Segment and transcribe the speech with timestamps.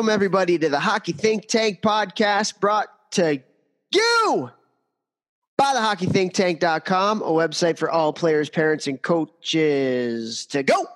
[0.00, 3.42] Welcome, everybody to the Hockey Think Tank podcast brought to
[3.92, 4.50] you
[5.58, 10.86] by the hockeythinktank.com, a website for all players, parents, and coaches to go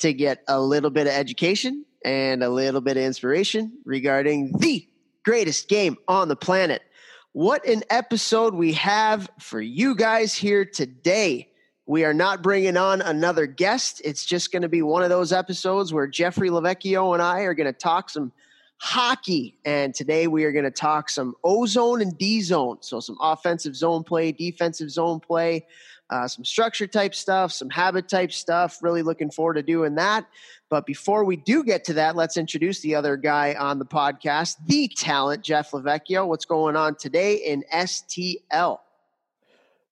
[0.00, 4.84] to get a little bit of education and a little bit of inspiration regarding the
[5.24, 6.82] greatest game on the planet.
[7.30, 11.50] What an episode we have for you guys here today.
[11.86, 14.02] We are not bringing on another guest.
[14.04, 17.54] It's just going to be one of those episodes where Jeffrey Lavecchio and I are
[17.54, 18.32] going to talk some
[18.80, 19.58] hockey.
[19.66, 22.78] And today we are going to talk some ozone and D zone.
[22.80, 25.66] So, some offensive zone play, defensive zone play,
[26.08, 28.78] uh, some structure type stuff, some habit type stuff.
[28.82, 30.26] Really looking forward to doing that.
[30.70, 34.56] But before we do get to that, let's introduce the other guy on the podcast,
[34.66, 36.26] the talent, Jeff Lavecchio.
[36.26, 38.78] What's going on today in STL?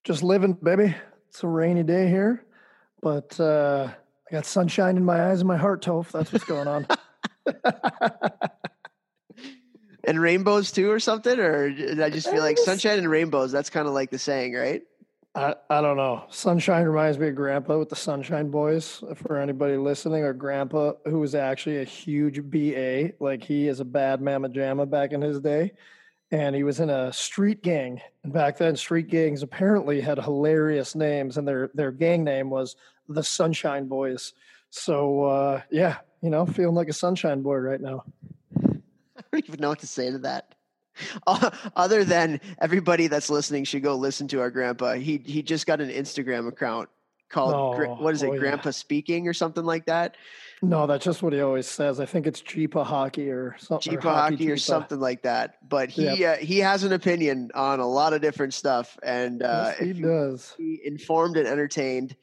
[0.03, 0.95] Just living, baby.
[1.29, 2.43] It's a rainy day here,
[3.01, 3.89] but uh,
[4.27, 6.11] I got sunshine in my eyes and my heart, Toph.
[6.11, 6.87] That's what's going on.
[10.09, 11.39] and rainbows too, or something?
[11.39, 13.51] Or I just feel like sunshine and rainbows.
[13.51, 14.81] That's kind of like the saying, right?
[15.35, 16.25] I, I don't know.
[16.29, 19.03] Sunshine reminds me of Grandpa with the Sunshine Boys.
[19.15, 23.85] For anybody listening, or Grandpa, who was actually a huge BA, like he is a
[23.85, 25.71] bad mamma jamma back in his day
[26.31, 28.01] and he was in a street gang.
[28.23, 32.75] And back then, street gangs apparently had hilarious names, and their their gang name was
[33.07, 34.33] the Sunshine Boys.
[34.69, 38.03] So uh, yeah, you know, feeling like a sunshine boy right now.
[39.33, 40.55] I don't even know what to say to that.
[41.75, 44.93] Other than everybody that's listening should go listen to our grandpa.
[44.93, 46.89] He he just got an Instagram account
[47.29, 48.71] called oh, what is it, oh, Grandpa yeah.
[48.71, 50.17] Speaking or something like that.
[50.61, 52.01] No, that's just what he always says.
[52.01, 53.93] I think it's Jeepa Hockey or something.
[53.93, 55.57] Jeepa Hockey, or something like that.
[55.69, 56.39] But he yep.
[56.39, 60.01] uh, he has an opinion on a lot of different stuff, and uh, yes, he
[60.01, 60.53] does.
[60.57, 62.15] He informed and entertained.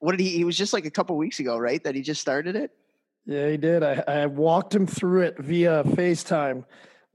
[0.00, 0.30] What did he?
[0.30, 1.82] He was just like a couple weeks ago, right?
[1.84, 2.72] That he just started it.
[3.26, 3.82] Yeah, he did.
[3.82, 6.64] I, I walked him through it via FaceTime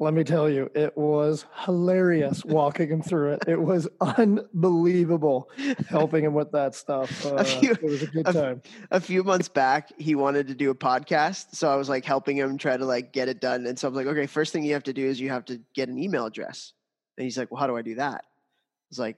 [0.02, 3.44] let me tell you, it was hilarious walking him through it.
[3.48, 5.50] It was unbelievable
[5.90, 7.26] helping him with that stuff.
[7.26, 8.62] Uh, few, it was a good time.
[8.92, 11.54] A, few months back, he wanted to do a podcast.
[11.54, 13.66] So I was like helping him try to like get it done.
[13.66, 15.44] And so I was like, okay, first thing you have to do is you have
[15.46, 16.72] to get an email address.
[17.18, 18.22] And he's like, well, how do I do that?
[18.24, 19.18] I was like,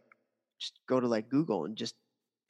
[0.59, 1.94] just go to like Google and just,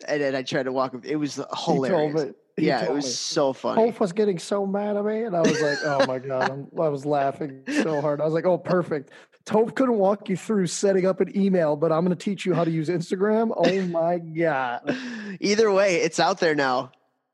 [0.08, 1.02] and, and I tried to walk him.
[1.04, 3.12] It was hilarious yeah, it was me.
[3.12, 3.82] so funny.
[3.82, 6.68] Hope was getting so mad at me, and I was like, "Oh my god!" I'm,
[6.80, 8.22] i was laughing so hard.
[8.22, 9.12] I was like, "Oh, perfect."
[9.46, 12.54] Toph couldn't walk you through setting up an email, but I'm going to teach you
[12.54, 13.52] how to use Instagram.
[13.56, 14.96] Oh my god!
[15.40, 16.92] Either way, it's out there now.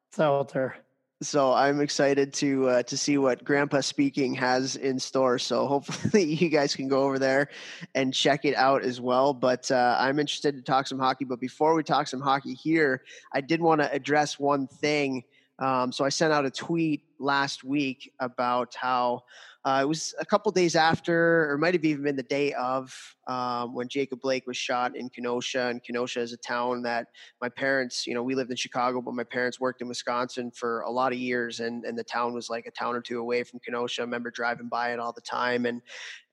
[0.10, 0.78] It's out there.
[1.22, 5.40] So I'm excited to uh, to see what Grandpa Speaking has in store.
[5.40, 7.50] So hopefully you guys can go over there
[7.96, 9.34] and check it out as well.
[9.34, 11.26] But uh, I'm interested to talk some hockey.
[11.26, 13.02] But before we talk some hockey here,
[13.34, 15.24] I did want to address one thing.
[15.58, 19.22] Um, so I sent out a tweet last week about how
[19.66, 22.96] uh, it was a couple days after, or might have even been the day of,
[23.28, 25.68] um, when Jacob Blake was shot in Kenosha.
[25.68, 27.08] And Kenosha is a town that
[27.42, 30.82] my parents, you know, we lived in Chicago, but my parents worked in Wisconsin for
[30.82, 33.44] a lot of years, and and the town was like a town or two away
[33.44, 34.02] from Kenosha.
[34.02, 35.82] I remember driving by it all the time, and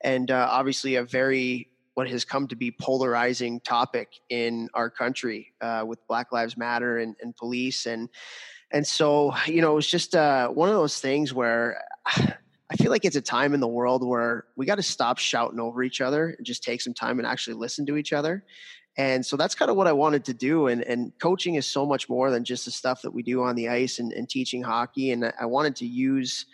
[0.03, 5.53] and uh, obviously a very what has come to be polarizing topic in our country
[5.61, 8.09] uh, with Black Lives Matter and, and police and
[8.75, 11.81] and so you know it was just uh, one of those things where
[12.71, 15.61] I feel like it's a time in the world where we got to stop shouting
[15.61, 18.43] over each other and just take some time and actually listen to each other.
[18.97, 20.69] And so that's kind of what I wanted to do.
[20.69, 23.55] And, and coaching is so much more than just the stuff that we do on
[23.55, 25.11] the ice and, and teaching hockey.
[25.13, 26.47] And I wanted to use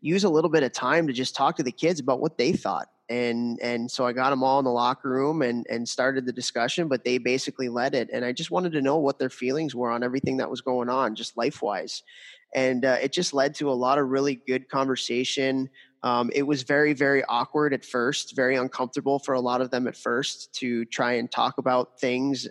[0.00, 2.52] use a little bit of time to just talk to the kids about what they
[2.52, 2.88] thought.
[3.08, 6.32] And and so I got them all in the locker room and and started the
[6.32, 8.10] discussion, but they basically led it.
[8.12, 10.88] And I just wanted to know what their feelings were on everything that was going
[10.88, 12.02] on, just life wise
[12.54, 15.68] and uh, it just led to a lot of really good conversation.
[16.06, 19.88] Um, it was very, very awkward at first, very uncomfortable for a lot of them
[19.88, 22.46] at first to try and talk about things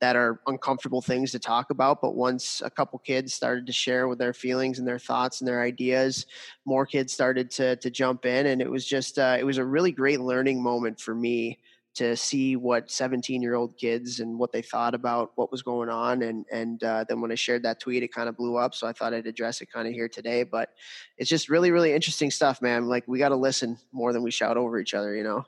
[0.00, 2.00] that are uncomfortable things to talk about.
[2.00, 5.48] But once a couple kids started to share with their feelings and their thoughts and
[5.48, 6.26] their ideas,
[6.64, 9.64] more kids started to to jump in, and it was just uh, it was a
[9.64, 11.58] really great learning moment for me
[11.94, 15.88] to see what 17 year old kids and what they thought about what was going
[15.88, 18.74] on and and uh, then when i shared that tweet it kind of blew up
[18.74, 20.70] so i thought i'd address it kind of here today but
[21.18, 24.30] it's just really really interesting stuff man like we got to listen more than we
[24.30, 25.44] shout over each other you know?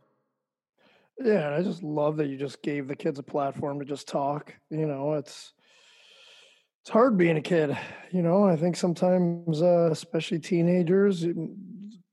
[1.22, 4.08] Yeah and i just love that you just gave the kids a platform to just
[4.08, 5.52] talk you know it's
[6.80, 7.76] it's hard being a kid
[8.10, 11.24] you know i think sometimes uh, especially teenagers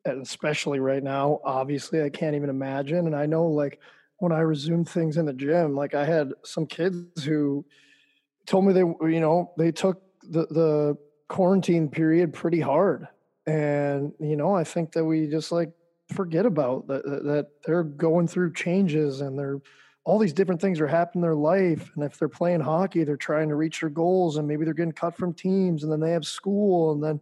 [0.05, 3.79] especially right now obviously i can't even imagine and i know like
[4.19, 7.65] when I resumed things in the gym, like I had some kids who
[8.45, 13.07] told me they, you know, they took the, the quarantine period pretty hard.
[13.47, 15.71] And, you know, I think that we just like
[16.13, 19.59] forget about that, that they're going through changes and they're,
[20.03, 21.91] all these different things are happening in their life.
[21.95, 24.91] And if they're playing hockey, they're trying to reach their goals and maybe they're getting
[24.91, 27.21] cut from teams and then they have school and then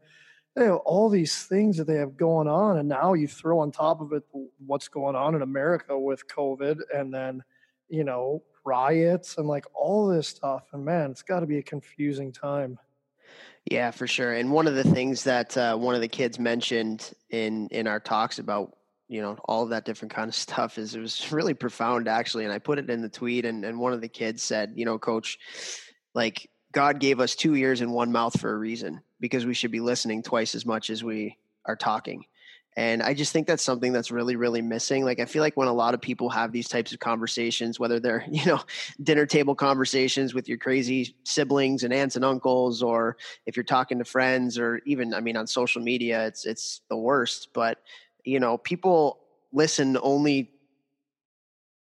[0.58, 2.80] they have all these things that they have going on.
[2.80, 4.24] And now you throw on top of it
[4.66, 7.44] what's going on in America with COVID and then,
[7.90, 10.64] you know, riots and like all this stuff.
[10.74, 12.80] And man, it's got to be a confusing time.
[13.70, 14.34] Yeah, for sure.
[14.34, 18.00] And one of the things that uh, one of the kids mentioned in in our
[18.00, 18.76] talks about
[19.10, 22.44] you know all of that different kind of stuff is it was really profound actually
[22.44, 24.84] and i put it in the tweet and, and one of the kids said you
[24.84, 25.38] know coach
[26.14, 29.72] like god gave us two ears and one mouth for a reason because we should
[29.72, 32.24] be listening twice as much as we are talking
[32.76, 35.68] and i just think that's something that's really really missing like i feel like when
[35.68, 38.62] a lot of people have these types of conversations whether they're you know
[39.04, 43.98] dinner table conversations with your crazy siblings and aunts and uncles or if you're talking
[43.98, 47.80] to friends or even i mean on social media it's it's the worst but
[48.28, 49.20] you know, people
[49.54, 50.52] listen only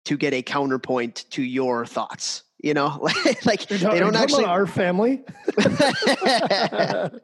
[0.05, 2.43] to get a counterpoint to your thoughts.
[2.59, 3.07] You know,
[3.45, 5.23] like they don't actually our family.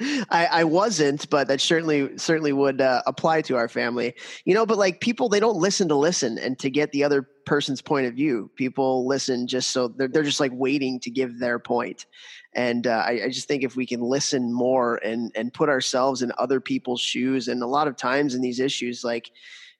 [0.00, 4.14] I, I wasn't, but that certainly certainly would uh, apply to our family.
[4.44, 7.28] You know, but like people, they don't listen to listen and to get the other
[7.46, 8.50] person's point of view.
[8.54, 12.06] People listen just so they're they're just like waiting to give their point.
[12.54, 16.22] And uh, I, I, just think if we can listen more and and put ourselves
[16.22, 19.30] in other people's shoes, and a lot of times in these issues, like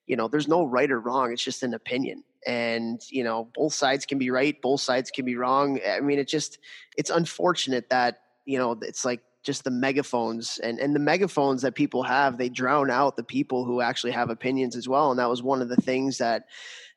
[0.07, 1.33] you know, there's no right or wrong.
[1.33, 5.25] It's just an opinion, and you know, both sides can be right, both sides can
[5.25, 5.79] be wrong.
[5.89, 6.59] I mean, it just
[6.97, 11.75] it's unfortunate that you know it's like just the megaphones and and the megaphones that
[11.75, 15.31] people have they drown out the people who actually have opinions as well and that
[15.31, 16.45] was one of the things that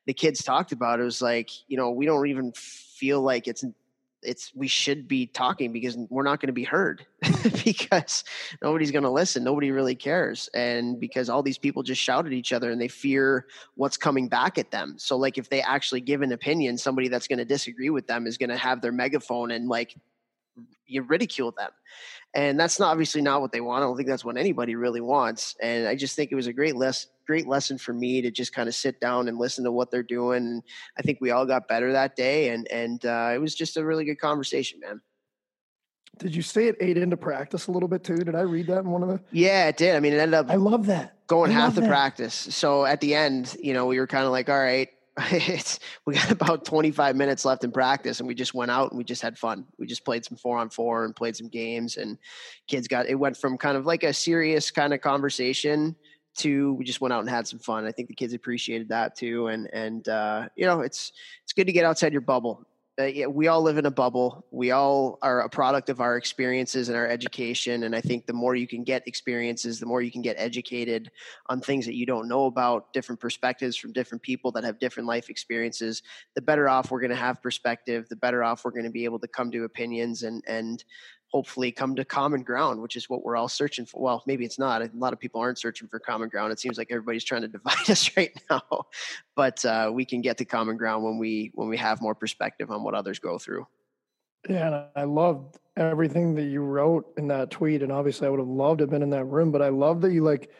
[0.05, 3.63] the kids talked about it was like you know we don't even feel like it's
[4.21, 7.05] it's we should be talking because we're not going to be heard
[7.63, 8.25] because
[8.61, 12.33] nobody's going to listen nobody really cares and because all these people just shout at
[12.33, 13.45] each other and they fear
[13.75, 14.95] what's coming back at them.
[14.97, 18.27] So like if they actually give an opinion somebody that's going to disagree with them
[18.27, 19.95] is going to have their megaphone and like
[20.85, 21.71] you ridicule them.
[22.33, 23.83] And that's not obviously not what they want.
[23.83, 25.55] I don't think that's what anybody really wants.
[25.61, 28.53] And i just think it was a great less great lesson for me to just
[28.53, 30.63] kind of sit down and listen to what they're doing and
[30.97, 33.85] i think we all got better that day and and uh, it was just a
[33.85, 34.99] really good conversation man.
[36.17, 38.17] Did you say it ate into practice a little bit too?
[38.17, 39.95] Did i read that in one of the yeah it did.
[39.95, 41.25] I mean it ended up i love that.
[41.27, 41.89] going I half the that.
[41.89, 42.33] practice.
[42.33, 44.89] So at the end you know we were kind of like all right
[45.31, 48.97] it's we got about 25 minutes left in practice and we just went out and
[48.97, 49.65] we just had fun.
[49.77, 52.17] We just played some four on four and played some games and
[52.67, 55.95] kids got it went from kind of like a serious kind of conversation
[56.33, 57.85] to we just went out and had some fun.
[57.85, 61.11] I think the kids appreciated that too and and uh, you know it's
[61.43, 62.65] it's good to get outside your bubble
[63.01, 64.45] Uh, we all live in a bubble.
[64.51, 67.83] We all are a product of our experiences and our education.
[67.83, 71.09] And I think the more you can get experiences, the more you can get educated
[71.47, 75.07] on things that you don't know about, different perspectives from different people that have different
[75.07, 76.03] life experiences,
[76.35, 79.05] the better off we're going to have perspective, the better off we're going to be
[79.05, 80.83] able to come to opinions and, and
[81.31, 84.01] hopefully come to common ground, which is what we're all searching for.
[84.01, 84.81] Well, maybe it's not.
[84.81, 86.51] A lot of people aren't searching for common ground.
[86.51, 88.85] It seems like everybody's trying to divide us right now,
[89.35, 92.69] but uh, we can get to common ground when we when we have more perspective
[92.69, 93.65] on what others go through.
[94.49, 98.39] Yeah, and I loved everything that you wrote in that tweet, and obviously I would
[98.39, 99.51] have loved to have been in that room.
[99.51, 100.51] But I love that you like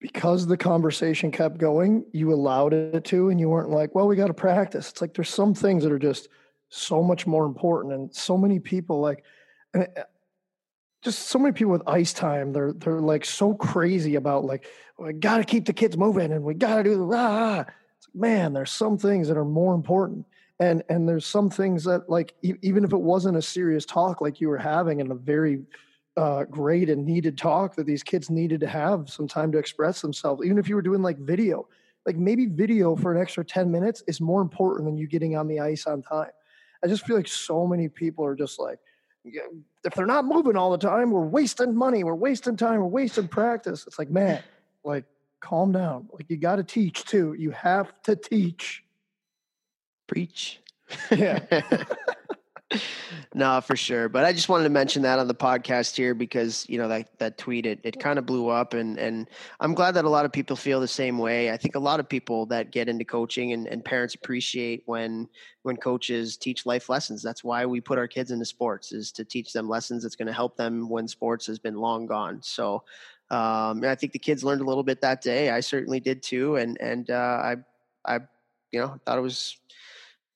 [0.00, 4.14] because the conversation kept going, you allowed it to, and you weren't like, "Well, we
[4.14, 6.28] got to practice." It's like there's some things that are just
[6.68, 9.24] so much more important, and so many people like
[9.74, 10.06] and it,
[11.02, 14.66] just so many people with ice time they're they're like so crazy about like
[14.98, 17.64] we got to keep the kids moving and we got to do the ah.
[18.14, 20.26] man there's some things that are more important
[20.58, 24.20] and and there's some things that like e- even if it wasn't a serious talk
[24.20, 25.62] like you were having and a very
[26.16, 30.02] uh, great and needed talk that these kids needed to have some time to express
[30.02, 31.66] themselves even if you were doing like video
[32.04, 35.46] like maybe video for an extra 10 minutes is more important than you getting on
[35.46, 36.30] the ice on time
[36.84, 38.80] i just feel like so many people are just like
[39.24, 43.28] if they're not moving all the time, we're wasting money, we're wasting time, we're wasting
[43.28, 43.86] practice.
[43.86, 44.42] It's like, man,
[44.84, 45.04] like
[45.40, 46.08] calm down.
[46.12, 47.34] Like you got to teach too.
[47.38, 48.84] You have to teach.
[50.06, 50.60] Preach.
[51.10, 51.40] Yeah.
[53.34, 54.08] no, for sure.
[54.08, 57.18] But I just wanted to mention that on the podcast here because you know that
[57.18, 60.24] that tweet it it kind of blew up, and and I'm glad that a lot
[60.24, 61.50] of people feel the same way.
[61.50, 65.28] I think a lot of people that get into coaching and, and parents appreciate when
[65.62, 67.22] when coaches teach life lessons.
[67.22, 70.28] That's why we put our kids into sports is to teach them lessons that's going
[70.28, 72.40] to help them when sports has been long gone.
[72.42, 72.84] So.
[73.32, 75.50] Um, I think the kids learned a little bit that day.
[75.50, 77.56] I certainly did too, and and uh, I,
[78.04, 78.18] I,
[78.72, 79.56] you know, thought it was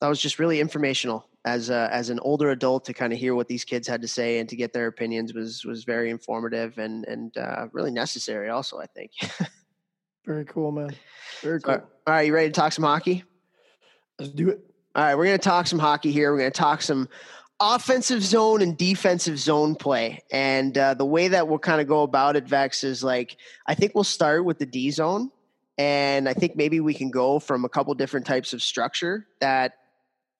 [0.00, 3.34] that was just really informational as a, as an older adult to kind of hear
[3.34, 6.78] what these kids had to say and to get their opinions was was very informative
[6.78, 8.48] and and uh, really necessary.
[8.48, 9.12] Also, I think.
[10.26, 10.94] very cool, man.
[11.42, 11.74] Very cool.
[11.74, 13.24] All right, you ready to talk some hockey?
[14.18, 14.60] Let's do it.
[14.94, 16.32] All right, we're going to talk some hockey here.
[16.32, 17.08] We're going to talk some
[17.60, 20.22] offensive zone and defensive zone play.
[20.30, 23.36] And uh, the way that we'll kind of go about it, Vex, is like
[23.66, 25.30] I think we'll start with the D zone.
[25.76, 29.72] And I think maybe we can go from a couple different types of structure that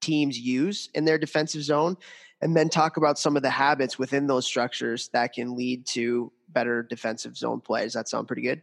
[0.01, 1.97] teams use in their defensive zone
[2.41, 6.31] and then talk about some of the habits within those structures that can lead to
[6.49, 7.85] better defensive zone play.
[7.85, 8.63] Does that sound pretty good?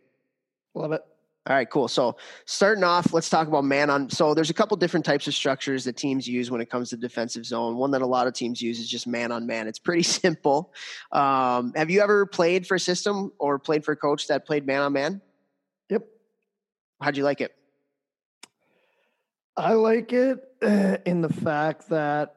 [0.73, 1.01] Love it.
[1.47, 1.88] All right, cool.
[1.88, 4.11] So starting off, let's talk about man on.
[4.11, 6.97] So there's a couple different types of structures that teams use when it comes to
[6.97, 7.77] defensive zone.
[7.77, 9.67] One that a lot of teams use is just man on man.
[9.67, 10.71] It's pretty simple.
[11.11, 14.67] Um, have you ever played for a system or played for a coach that played
[14.67, 15.21] man on man?
[15.89, 16.03] Yep.
[17.01, 17.55] How'd you like it?
[19.58, 22.36] I like it eh, in the fact that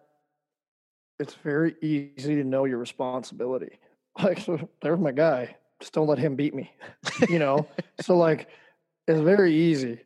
[1.19, 3.79] it's very easy to know your responsibility.
[4.23, 5.57] Like, so there's my guy.
[5.81, 6.73] Just don't let him beat me.
[7.29, 7.67] you know.
[8.01, 8.47] so like
[9.09, 9.99] it's very easy.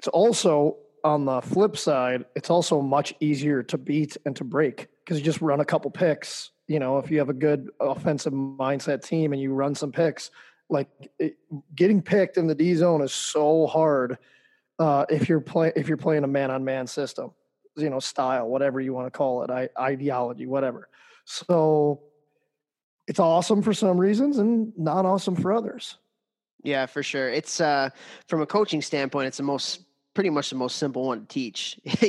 [0.00, 4.88] It's also on the flip side, it's also much easier to beat and to break
[5.04, 6.50] because you just run a couple picks.
[6.66, 10.32] You know, if you have a good offensive mindset team and you run some picks,
[10.68, 11.36] like it,
[11.76, 14.18] getting picked in the D zone is so hard
[14.78, 17.32] uh, if you're playing if you're playing a man on man system,
[17.76, 20.88] you know, style, whatever you want to call it, I, ideology, whatever.
[21.24, 22.02] So
[23.06, 25.98] it's awesome for some reasons and not awesome for others.
[26.62, 27.28] Yeah, for sure.
[27.28, 27.90] It's uh,
[28.26, 31.78] from a coaching standpoint, it's the most pretty much the most simple one to teach.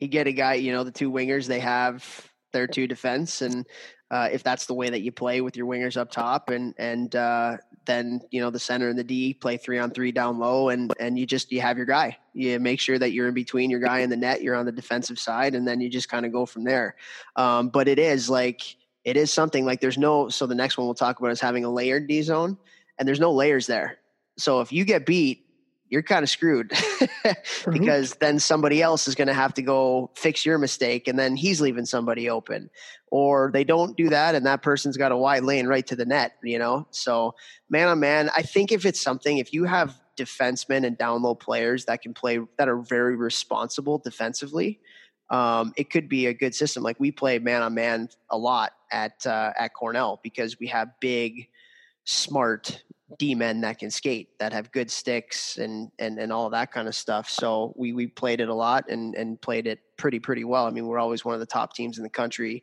[0.00, 3.66] you, get a guy, you know, the two wingers they have their two defense, and
[4.10, 7.14] uh, if that's the way that you play with your wingers up top, and and
[7.14, 7.58] uh,
[7.90, 10.92] then you know the center and the D play three on three down low, and
[11.00, 12.16] and you just you have your guy.
[12.32, 14.42] You make sure that you're in between your guy and the net.
[14.42, 16.96] You're on the defensive side, and then you just kind of go from there.
[17.36, 20.28] Um, but it is like it is something like there's no.
[20.28, 22.56] So the next one we'll talk about is having a layered D zone
[23.00, 23.98] and there's no layers there.
[24.36, 25.46] So if you get beat,
[25.90, 27.72] you're kind of screwed mm-hmm.
[27.72, 31.36] because then somebody else is going to have to go fix your mistake and then
[31.36, 32.70] he's leaving somebody open.
[33.10, 36.06] Or they don't do that and that person's got a wide lane right to the
[36.06, 36.86] net you know?
[36.90, 37.34] So
[37.68, 41.34] man on man i think if it's something if you have defensemen and down low
[41.34, 44.80] players that can play that are very responsible defensively
[45.30, 46.82] um, it could be a good system.
[46.82, 50.88] Like we play man on man a lot at uh, at cornell because we have
[51.00, 51.48] big
[52.04, 52.82] smart
[53.18, 56.88] D men that can skate that have good sticks and and and all that kind
[56.88, 57.28] of stuff.
[57.28, 60.66] So we we played it a lot and and played it pretty pretty well.
[60.66, 62.62] I mean, we're always one of the top teams in the country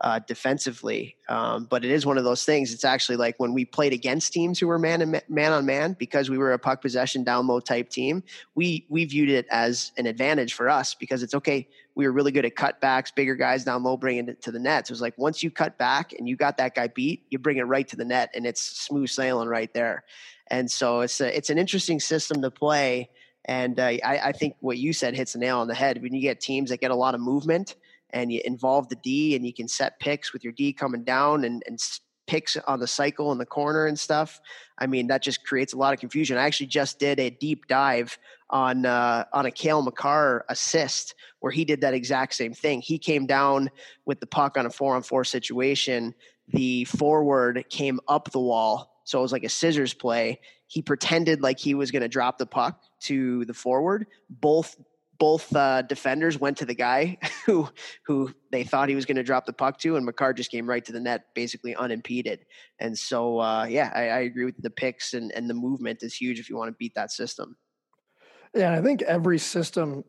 [0.00, 1.16] uh, defensively.
[1.28, 2.72] Um, but it is one of those things.
[2.72, 5.96] It's actually like when we played against teams who were man and man on man
[5.98, 8.22] because we were a puck possession down low type team.
[8.54, 11.66] We we viewed it as an advantage for us because it's okay.
[11.94, 14.86] We were really good at cutbacks, bigger guys down low, bringing it to the net.
[14.86, 17.38] So it was like once you cut back and you got that guy beat, you
[17.38, 20.04] bring it right to the net, and it's smooth sailing right there.
[20.48, 23.08] And so it's a, it's an interesting system to play.
[23.46, 26.02] And uh, I, I think what you said hits the nail on the head.
[26.02, 27.76] When you get teams that get a lot of movement
[28.16, 31.44] and you involve the D and you can set picks with your D coming down
[31.44, 31.78] and, and
[32.26, 34.40] picks on the cycle in the corner and stuff.
[34.78, 36.38] I mean, that just creates a lot of confusion.
[36.38, 38.18] I actually just did a deep dive
[38.48, 42.80] on uh, on a Kale Makar assist where he did that exact same thing.
[42.80, 43.70] He came down
[44.06, 46.14] with the puck on a four on four situation.
[46.48, 50.40] The forward came up the wall, so it was like a scissors play.
[50.68, 54.06] He pretended like he was going to drop the puck to the forward.
[54.30, 54.76] Both
[55.18, 57.68] both uh, defenders went to the guy who
[58.06, 60.68] who they thought he was going to drop the puck to, and Makar just came
[60.68, 62.44] right to the net, basically unimpeded.
[62.78, 66.14] And so, uh, yeah, I, I, agree with the picks and, and the movement is
[66.14, 67.56] huge if you want to beat that system.
[68.54, 70.04] Yeah, I think every system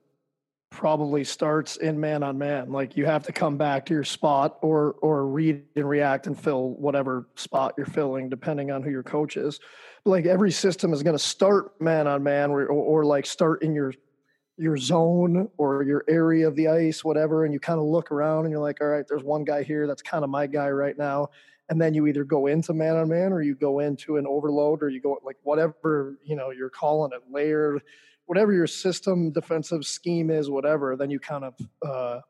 [0.70, 2.72] probably starts in man on man.
[2.72, 6.40] Like you have to come back to your spot or or read and react and
[6.40, 9.60] fill whatever spot you're filling, depending on who your coach is.
[10.04, 13.64] But like every system is going to start man on man, or, or like start
[13.64, 13.94] in your
[14.58, 18.46] your zone or your area of the ice, whatever, and you kind of look around
[18.46, 20.98] and you're like, all right, there's one guy here that's kind of my guy right
[20.98, 21.30] now.
[21.70, 24.82] And then you either go into man on man or you go into an overload
[24.82, 27.82] or you go like whatever, you know, you're calling it layered,
[28.26, 32.22] whatever your system defensive scheme is, whatever, then you kind of uh,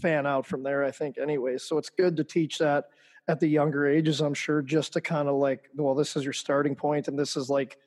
[0.00, 1.62] fan out from there, I think, anyways.
[1.62, 2.86] So it's good to teach that
[3.28, 6.32] at the younger ages, I'm sure, just to kind of like, well, this is your
[6.32, 7.78] starting point and this is like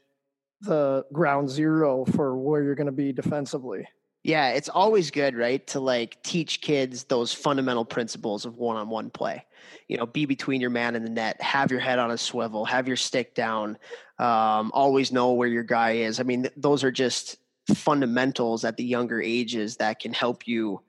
[0.61, 3.87] the ground zero for where you're going to be defensively.
[4.23, 9.45] Yeah, it's always good, right, to like teach kids those fundamental principles of one-on-one play.
[9.87, 12.65] You know, be between your man and the net, have your head on a swivel,
[12.65, 13.77] have your stick down,
[14.19, 16.19] um, always know where your guy is.
[16.19, 17.37] I mean, th- those are just
[17.73, 20.81] fundamentals at the younger ages that can help you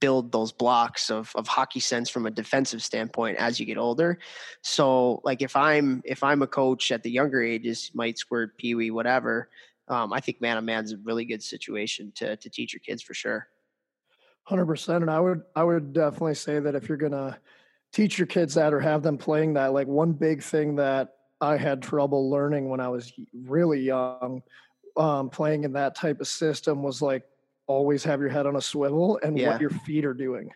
[0.00, 4.18] build those blocks of, of hockey sense from a defensive standpoint as you get older.
[4.62, 8.90] So like if I'm if I'm a coach at the younger ages, might squirt, peewee,
[8.90, 9.48] whatever,
[9.88, 13.02] um, I think man on man's a really good situation to to teach your kids
[13.02, 13.48] for sure.
[14.44, 17.38] Hundred percent, and I would I would definitely say that if you're gonna
[17.92, 21.56] teach your kids that or have them playing that, like one big thing that I
[21.56, 24.42] had trouble learning when I was really young,
[24.96, 27.24] um, playing in that type of system was like
[27.66, 29.50] always have your head on a swivel and yeah.
[29.50, 30.50] what your feet are doing.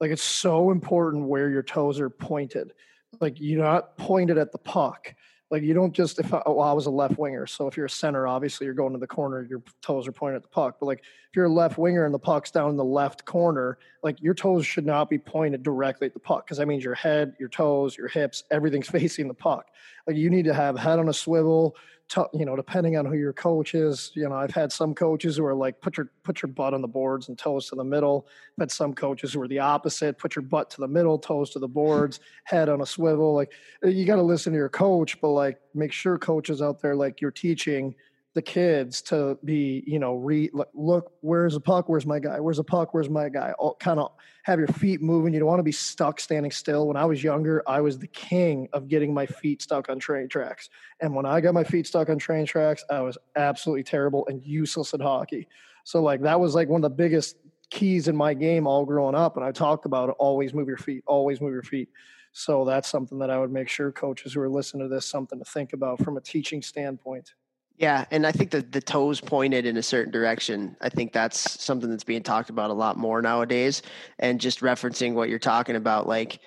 [0.00, 2.72] Like it's so important where your toes are pointed.
[3.20, 5.14] Like you're not pointed at the puck.
[5.50, 7.86] Like you don't just if I, well, I was a left winger, so if you're
[7.86, 10.78] a center, obviously you're going to the corner, your toes are pointed at the puck.
[10.80, 13.78] But like if you're a left winger and the puck's down in the left corner,
[14.02, 16.94] like your toes should not be pointed directly at the puck because that means your
[16.94, 19.66] head, your toes, your hips, everything's facing the puck.
[20.06, 21.76] Like you need to have head on a swivel,
[22.12, 25.36] t- you know, depending on who your coach is, you know, I've had some coaches
[25.36, 27.84] who are like, put your put your butt on the boards and toes to the
[27.84, 28.26] middle.
[28.58, 31.58] I've some coaches who are the opposite, put your butt to the middle, toes to
[31.58, 33.34] the boards, head on a swivel.
[33.34, 33.52] Like
[33.82, 37.20] you got to listen to your coach, but like make sure coaches out there like
[37.20, 37.94] you're teaching
[38.34, 41.88] the kids to be, you know, re look, where's the puck?
[41.88, 42.40] Where's my guy?
[42.40, 42.94] Where's the puck?
[42.94, 43.52] Where's my guy?
[43.58, 44.12] All kind of
[44.44, 45.34] have your feet moving.
[45.34, 46.88] You don't want to be stuck standing still.
[46.88, 50.28] When I was younger, I was the king of getting my feet stuck on train
[50.28, 50.70] tracks.
[51.00, 54.42] And when I got my feet stuck on train tracks, I was absolutely terrible and
[54.42, 55.46] useless at hockey.
[55.84, 57.36] So like that was like one of the biggest
[57.70, 59.36] keys in my game all growing up.
[59.36, 61.88] And I talked about it, always move your feet, always move your feet.
[62.32, 65.38] So that's something that I would make sure coaches who are listening to this something
[65.38, 67.34] to think about from a teaching standpoint.
[67.82, 70.76] Yeah, and I think that the toes pointed in a certain direction.
[70.80, 73.82] I think that's something that's being talked about a lot more nowadays.
[74.20, 76.38] And just referencing what you're talking about, like,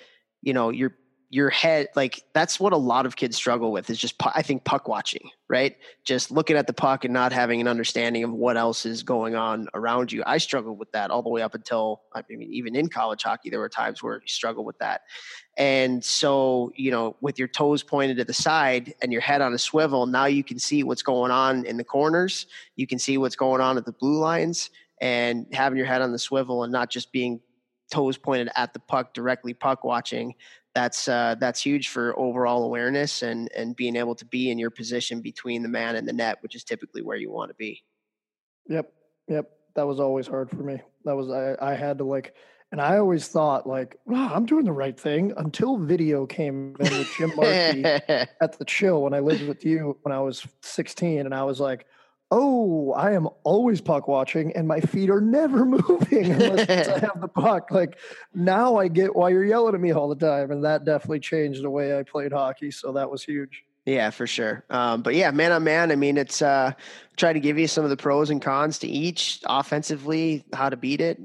[0.41, 0.95] you know, your
[1.29, 4.63] your head, like that's what a lot of kids struggle with is just I think
[4.63, 5.75] puck watching, right?
[6.03, 9.35] Just looking at the puck and not having an understanding of what else is going
[9.35, 10.23] on around you.
[10.25, 13.49] I struggled with that all the way up until I mean, even in college hockey,
[13.49, 15.01] there were times where you struggle with that.
[15.57, 19.53] And so, you know, with your toes pointed to the side and your head on
[19.53, 22.45] a swivel, now you can see what's going on in the corners.
[22.75, 24.69] You can see what's going on at the blue lines
[25.01, 27.41] and having your head on the swivel and not just being
[27.91, 30.33] toes pointed at the puck directly puck watching
[30.73, 34.69] that's uh, that's huge for overall awareness and and being able to be in your
[34.69, 37.83] position between the man and the net which is typically where you want to be
[38.67, 38.91] yep
[39.27, 42.35] yep that was always hard for me that was i i had to like
[42.71, 46.97] and I always thought, like, wow, I'm doing the right thing until video came in
[46.97, 51.19] with Jim Markey at the chill when I lived with you when I was 16.
[51.19, 51.85] And I was like,
[52.31, 57.21] oh, I am always puck watching and my feet are never moving unless I have
[57.21, 57.71] the puck.
[57.71, 57.97] Like
[58.33, 60.51] now I get why you're yelling at me all the time.
[60.51, 62.71] And that definitely changed the way I played hockey.
[62.71, 63.63] So that was huge.
[63.85, 64.65] Yeah, for sure.
[64.71, 66.71] Um, but yeah, man on man, I mean, it's uh,
[67.17, 70.77] try to give you some of the pros and cons to each offensively, how to
[70.77, 71.19] beat it,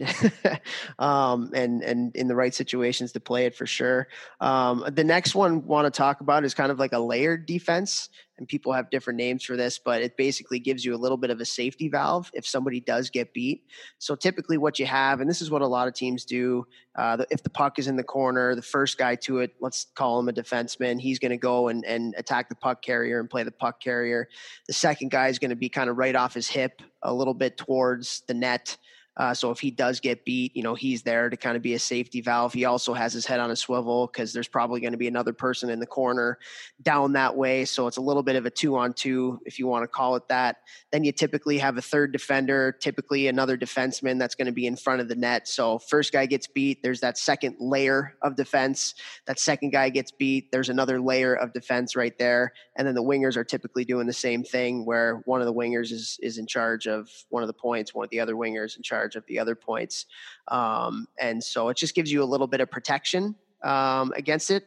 [0.99, 4.09] um, and and in the right situations to play it for sure.
[4.41, 8.11] Um, the next one want to talk about is kind of like a layered defense
[8.40, 11.31] and people have different names for this, but it basically gives you a little bit
[11.31, 13.62] of a safety valve if somebody does get beat.
[13.98, 17.18] So typically, what you have, and this is what a lot of teams do, uh,
[17.31, 20.29] if the puck is in the corner, the first guy to it, let's call him
[20.29, 23.53] a defenseman, he's going to go and, and attack the puck carrier and play the
[23.53, 24.29] puck carrier.
[24.66, 27.35] The second guy is going to be kind of right off his hip, a little
[27.35, 28.76] bit towards the net.
[29.16, 31.75] Uh, so if he does get beat, you know, he's there to kind of be
[31.75, 32.53] a safety valve.
[32.53, 35.33] He also has his head on a swivel because there's probably going to be another
[35.33, 36.38] person in the corner
[36.83, 37.64] down that way.
[37.64, 40.14] So it's a little bit of a two on two, if you want to call
[40.14, 40.59] it that.
[40.92, 44.77] Then you typically have a third defender, typically another defenseman that's going to be in
[44.77, 45.49] front of the net.
[45.49, 48.94] So first guy gets beat, there's that second layer of defense.
[49.27, 52.53] That second guy gets beat, there's another layer of defense right there.
[52.77, 55.90] And then the wingers are typically doing the same thing where one of the wingers
[55.92, 58.83] is is in charge of one of the points, one of the other wingers in
[58.83, 60.07] charge charge of the other points.
[60.49, 64.67] Um, and so it just gives you a little bit of protection um, against it.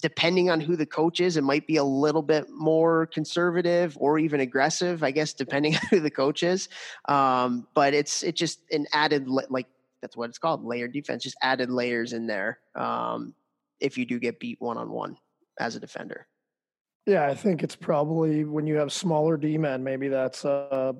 [0.00, 4.18] Depending on who the coach is, it might be a little bit more conservative or
[4.18, 6.68] even aggressive, I guess, depending on who the coach is.
[7.06, 9.66] Um, but it's it's just an added like
[10.02, 12.58] that's what it's called layered defense, just added layers in there.
[12.74, 13.34] Um,
[13.80, 15.16] if you do get beat one on one
[15.58, 16.26] as a defender.
[17.06, 20.94] Yeah, I think it's probably when you have smaller D men, maybe that's a,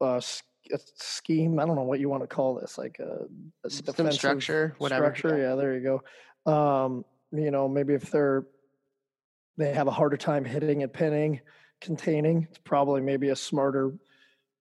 [0.00, 0.22] a
[0.72, 1.58] a scheme.
[1.58, 3.26] I don't know what you want to call this, like a,
[3.64, 5.14] a system structure, whatever.
[5.14, 5.50] Structure, yeah.
[5.50, 6.00] yeah, there you
[6.46, 6.52] go.
[6.52, 8.44] Um, you know, maybe if they're
[9.56, 11.40] they have a harder time hitting and pinning,
[11.80, 13.92] containing, it's probably maybe a smarter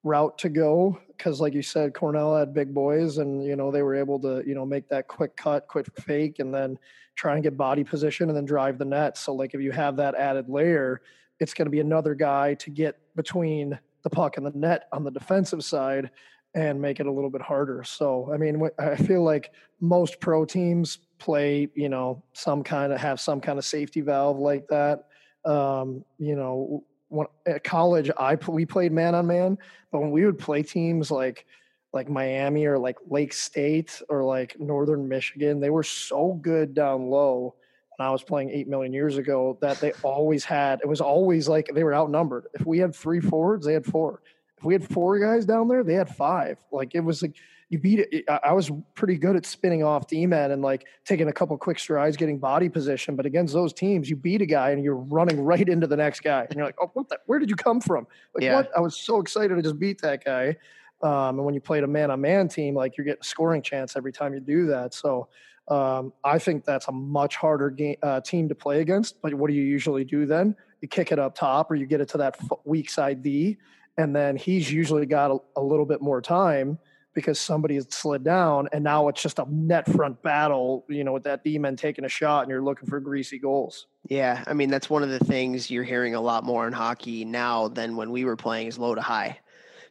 [0.03, 3.81] route to go because like you said cornell had big boys and you know they
[3.81, 6.77] were able to you know make that quick cut quick fake and then
[7.15, 9.97] try and get body position and then drive the net so like if you have
[9.97, 11.01] that added layer
[11.39, 13.77] it's going to be another guy to get between
[14.09, 16.09] the puck in the net on the defensive side
[16.55, 17.83] and make it a little bit harder.
[17.83, 22.99] So, I mean, I feel like most pro teams play, you know, some kind of
[22.99, 25.05] have some kind of safety valve like that.
[25.45, 29.57] Um, you know, when at college, I we played man on man,
[29.91, 31.45] but when we would play teams like
[31.93, 37.09] like Miami or like Lake State or like Northern Michigan, they were so good down
[37.09, 37.55] low
[37.97, 41.47] when I was playing eight million years ago that they always had it was always
[41.47, 42.47] like they were outnumbered.
[42.53, 44.21] If we had three forwards, they had four.
[44.57, 46.57] If we had four guys down there, they had five.
[46.71, 47.35] Like it was like
[47.69, 48.23] you beat it.
[48.43, 51.79] I was pretty good at spinning off D man and like taking a couple quick
[51.79, 53.15] strides, getting body position.
[53.15, 56.21] But against those teams, you beat a guy and you're running right into the next
[56.21, 57.09] guy, and you're like, "Oh, what?
[57.09, 58.07] The, where did you come from?
[58.33, 58.55] Like, yeah.
[58.55, 58.71] what?
[58.75, 60.55] I was so excited to just beat that guy."
[61.01, 63.61] Um, and when you played a man on man team, like you're getting a scoring
[63.61, 64.93] chance every time you do that.
[64.93, 65.27] So
[65.67, 69.21] um, I think that's a much harder game, uh, team to play against.
[69.21, 70.55] But what do you usually do then?
[70.81, 73.57] You kick it up top, or you get it to that weak side D,
[73.97, 76.77] and then he's usually got a, a little bit more time
[77.13, 80.85] because somebody has slid down, and now it's just a net front battle.
[80.87, 83.87] You know, with that D man taking a shot, and you're looking for greasy goals.
[84.07, 87.25] Yeah, I mean that's one of the things you're hearing a lot more in hockey
[87.25, 89.39] now than when we were playing is low to high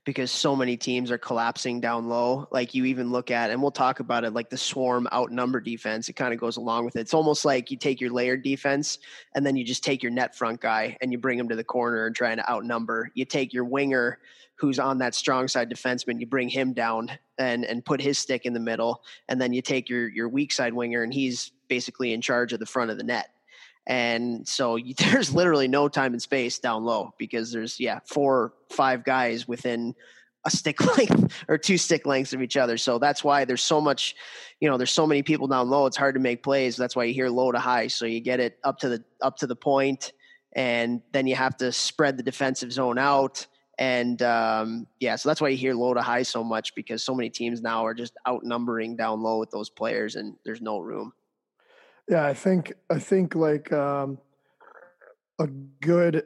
[0.07, 2.47] because so many teams are collapsing down low.
[2.53, 6.09] Like you even look at, and we'll talk about it, like the swarm outnumber defense.
[6.09, 7.01] It kind of goes along with it.
[7.01, 9.01] It's almost like you take your layered defense
[9.35, 11.65] and then you just take your net front guy and you bring him to the
[11.65, 13.11] corner and trying to outnumber.
[13.15, 14.21] You take your winger
[14.55, 18.47] who's on that strong side defenseman, you bring him down and and put his stick
[18.47, 22.13] in the middle, and then you take your your weak side winger and he's basically
[22.13, 23.29] in charge of the front of the net.
[23.87, 29.05] And so there's literally no time and space down low because there's, yeah, four, five
[29.05, 29.95] guys within
[30.45, 32.77] a stick length or two stick lengths of each other.
[32.79, 34.15] So that's why there's so much,
[34.61, 35.87] you know, there's so many people down low.
[35.87, 36.77] It's hard to make plays.
[36.77, 37.89] That's why you hear low to high.
[37.89, 40.13] So you get it up to the, up to the point
[40.55, 43.47] and then you have to spread the defensive zone out.
[43.79, 47.15] And um, yeah, so that's why you hear low to high so much because so
[47.15, 51.13] many teams now are just outnumbering down low with those players and there's no room.
[52.09, 54.19] Yeah, I think I think like um,
[55.39, 56.25] a good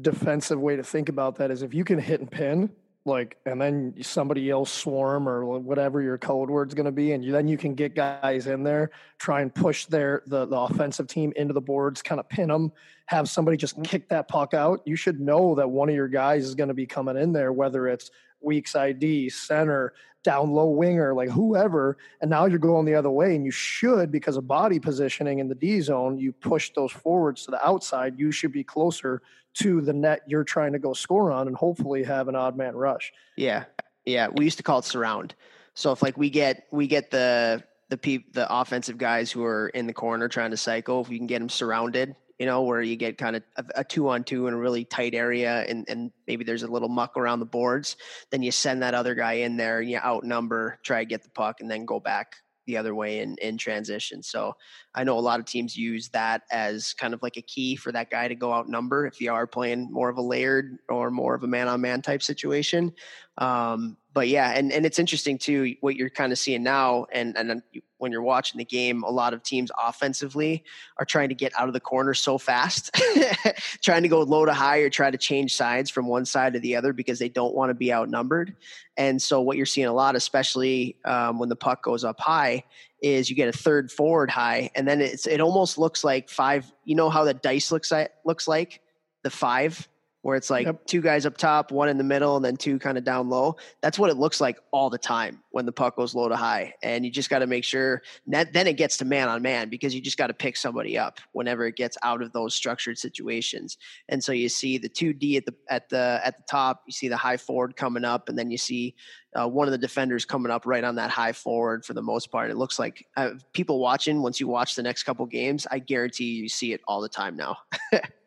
[0.00, 2.70] defensive way to think about that is if you can hit and pin,
[3.06, 7.24] like, and then somebody else swarm or whatever your code word's going to be, and
[7.24, 11.06] you, then you can get guys in there, try and push their the, the offensive
[11.06, 12.72] team into the boards, kind of pin them,
[13.06, 14.80] have somebody just kick that puck out.
[14.84, 17.52] You should know that one of your guys is going to be coming in there,
[17.52, 18.10] whether it's
[18.44, 19.92] weak side D, center,
[20.24, 23.36] down low winger, like whoever, and now you're going the other way.
[23.36, 27.44] And you should, because of body positioning in the D zone, you push those forwards
[27.44, 28.18] to the outside.
[28.18, 29.22] You should be closer
[29.54, 32.74] to the net you're trying to go score on and hopefully have an odd man
[32.74, 33.12] rush.
[33.36, 33.64] Yeah.
[34.04, 34.28] Yeah.
[34.28, 35.34] We used to call it surround.
[35.74, 39.68] So if like we get we get the the pe- the offensive guys who are
[39.68, 42.82] in the corner trying to cycle, if we can get them surrounded, you know, where
[42.82, 43.42] you get kind of
[43.74, 46.88] a, two on two in a really tight area and, and maybe there's a little
[46.88, 47.96] muck around the boards,
[48.30, 51.30] then you send that other guy in there and you outnumber, try to get the
[51.30, 54.22] puck and then go back the other way in, in transition.
[54.22, 54.56] So
[54.94, 57.92] I know a lot of teams use that as kind of like a key for
[57.92, 61.34] that guy to go outnumber if you are playing more of a layered or more
[61.34, 62.92] of a man on man type situation.
[63.38, 67.36] Um, but yeah, and, and it's interesting too what you're kind of seeing now, and
[67.36, 67.62] and
[67.98, 70.62] when you're watching the game, a lot of teams offensively
[70.98, 72.94] are trying to get out of the corner so fast,
[73.82, 76.60] trying to go low to high or try to change sides from one side to
[76.60, 78.54] the other because they don't want to be outnumbered.
[78.96, 82.64] And so what you're seeing a lot, especially um, when the puck goes up high,
[83.02, 86.72] is you get a third forward high, and then it's it almost looks like five.
[86.84, 88.80] You know how the dice looks like looks like
[89.24, 89.88] the five
[90.24, 90.86] where it's like yep.
[90.86, 93.54] two guys up top, one in the middle, and then two kind of down low.
[93.82, 96.72] That's what it looks like all the time when the puck goes low to high.
[96.82, 99.68] And you just got to make sure that then it gets to man on man
[99.68, 102.96] because you just got to pick somebody up whenever it gets out of those structured
[102.98, 103.76] situations.
[104.08, 106.92] And so you see the two D at the at the at the top, you
[106.92, 108.94] see the high forward coming up, and then you see
[109.38, 112.32] uh, one of the defenders coming up right on that high forward for the most
[112.32, 112.50] part.
[112.50, 114.22] It looks like uh, people watching.
[114.22, 117.36] Once you watch the next couple games, I guarantee you see it all the time
[117.36, 117.58] now.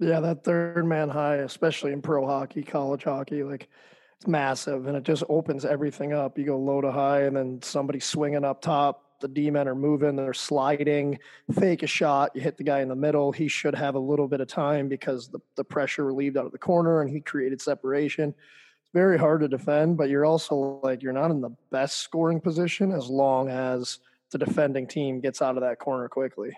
[0.00, 3.68] Yeah, that third man high, especially in pro hockey, college hockey, like
[4.16, 6.38] it's massive and it just opens everything up.
[6.38, 9.04] You go low to high and then somebody swinging up top.
[9.20, 11.18] The D men are moving, they're sliding,
[11.58, 12.30] fake a shot.
[12.34, 13.32] You hit the guy in the middle.
[13.32, 16.52] He should have a little bit of time because the, the pressure relieved out of
[16.52, 18.28] the corner and he created separation.
[18.28, 22.40] It's very hard to defend, but you're also like, you're not in the best scoring
[22.40, 23.98] position as long as
[24.30, 26.56] the defending team gets out of that corner quickly.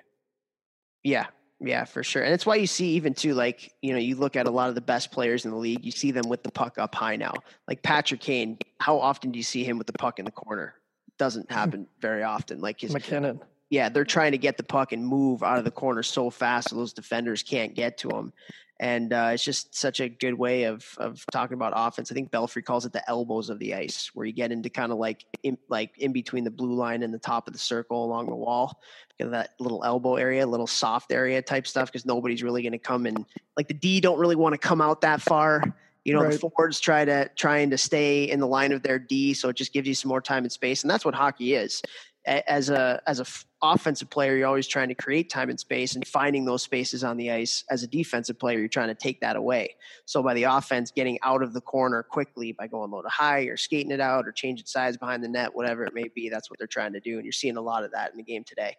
[1.03, 1.29] Yeah,
[1.61, 2.23] yeah, for sure.
[2.23, 4.71] And it's why you see even too, like, you know, you look at a lot
[4.71, 7.17] of the best players in the league, you see them with the puck up high
[7.17, 7.35] now.
[7.69, 10.75] Like Patrick Kane, how often do you see him with the puck in the corner?
[11.19, 12.61] Doesn't happen very often.
[12.61, 13.41] Like his MacKinnon.
[13.71, 16.71] Yeah, they're trying to get the puck and move out of the corner so fast
[16.71, 18.33] so those defenders can't get to them.
[18.81, 22.11] And uh, it's just such a good way of of talking about offense.
[22.11, 24.91] I think Belfry calls it the elbows of the ice, where you get into kind
[24.91, 28.03] of like in, like in between the blue line and the top of the circle
[28.03, 28.81] along the wall,
[29.19, 32.63] kind of that little elbow area, a little soft area type stuff, because nobody's really
[32.63, 35.63] going to come and Like the D don't really want to come out that far.
[36.07, 36.33] You know, right.
[36.33, 39.57] the forwards try to trying to stay in the line of their D, so it
[39.57, 41.83] just gives you some more time and space, and that's what hockey is
[42.27, 45.95] as a as a f- offensive player, you're always trying to create time and space
[45.95, 47.65] and finding those spaces on the ice.
[47.71, 49.77] As a defensive player, you're trying to take that away.
[50.05, 53.43] So by the offense getting out of the corner quickly by going low to high
[53.43, 56.51] or skating it out or changing sides behind the net, whatever it may be, that's
[56.51, 57.17] what they're trying to do.
[57.17, 58.77] And you're seeing a lot of that in the game today.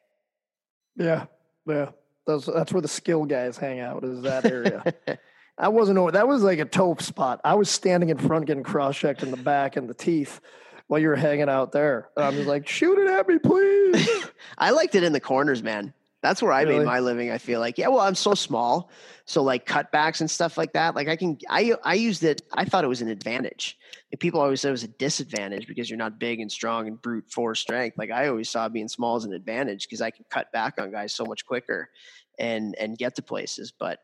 [0.95, 1.25] Yeah,
[1.65, 1.89] yeah,
[2.27, 4.03] that's that's where the skill guys hang out.
[4.03, 4.83] Is that area?
[5.57, 6.11] I wasn't over.
[6.11, 7.41] That was like a top spot.
[7.43, 10.41] I was standing in front, getting cross checked in the back and the teeth
[10.87, 12.09] while you were hanging out there.
[12.17, 14.07] I was like, shoot it at me, please.
[14.57, 15.93] I liked it in the corners, man.
[16.21, 16.79] That's where I really?
[16.79, 17.31] made my living.
[17.31, 17.87] I feel like, yeah.
[17.87, 18.91] Well, I'm so small,
[19.25, 20.95] so like cutbacks and stuff like that.
[20.95, 22.43] Like I can, I I used it.
[22.53, 23.77] I thought it was an advantage.
[24.11, 27.01] And people always said it was a disadvantage because you're not big and strong and
[27.01, 27.97] brute force strength.
[27.97, 30.91] Like I always saw being small as an advantage because I can cut back on
[30.91, 31.89] guys so much quicker
[32.37, 33.73] and and get to places.
[33.77, 33.99] But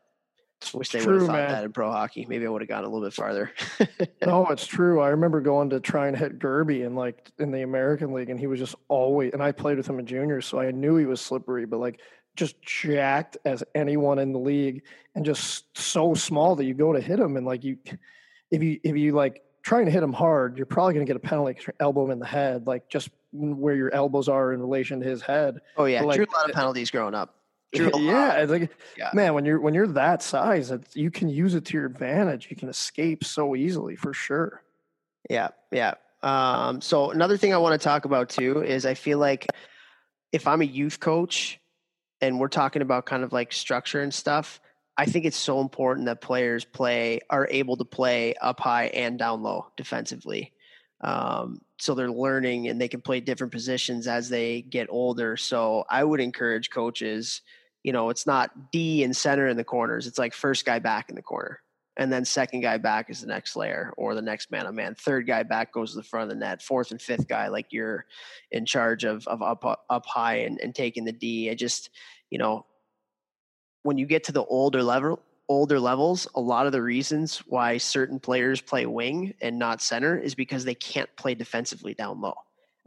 [0.74, 1.50] Wish they would have thought man.
[1.50, 2.26] that in pro hockey.
[2.28, 3.52] Maybe I would have gone a little bit farther.
[4.26, 5.00] no, it's true.
[5.00, 8.38] I remember going to try and hit Gerby in like in the American League, and
[8.38, 9.32] he was just always.
[9.32, 12.00] And I played with him in juniors, so I knew he was slippery, but like
[12.36, 14.82] just jacked as anyone in the league,
[15.14, 17.78] and just so small that you go to hit him, and like you,
[18.50, 21.16] if you if you like trying to hit him hard, you're probably going to get
[21.16, 24.60] a penalty because elbow him in the head, like just where your elbows are in
[24.60, 25.60] relation to his head.
[25.76, 27.37] Oh yeah, but, like, drew a lot of penalties growing up.
[27.72, 29.10] yeah, it's like yeah.
[29.12, 32.48] man, when you're when you're that size, you can use it to your advantage.
[32.50, 34.62] You can escape so easily for sure.
[35.28, 35.94] Yeah, yeah.
[36.22, 39.46] Um, so another thing I want to talk about too is I feel like
[40.32, 41.60] if I'm a youth coach
[42.20, 44.60] and we're talking about kind of like structure and stuff,
[44.96, 49.18] I think it's so important that players play are able to play up high and
[49.18, 50.52] down low defensively.
[51.00, 55.36] Um, so they're learning and they can play different positions as they get older.
[55.36, 57.42] So I would encourage coaches
[57.82, 60.06] you know, it's not D and center in the corners.
[60.06, 61.60] It's like first guy back in the corner.
[61.96, 64.94] And then second guy back is the next layer or the next man on man.
[64.94, 66.62] Third guy back goes to the front of the net.
[66.62, 68.06] Fourth and fifth guy, like you're
[68.52, 71.50] in charge of, of up, up high and, and taking the D.
[71.50, 71.90] I just,
[72.30, 72.66] you know,
[73.82, 77.78] when you get to the older level, older levels, a lot of the reasons why
[77.78, 82.34] certain players play wing and not center is because they can't play defensively down low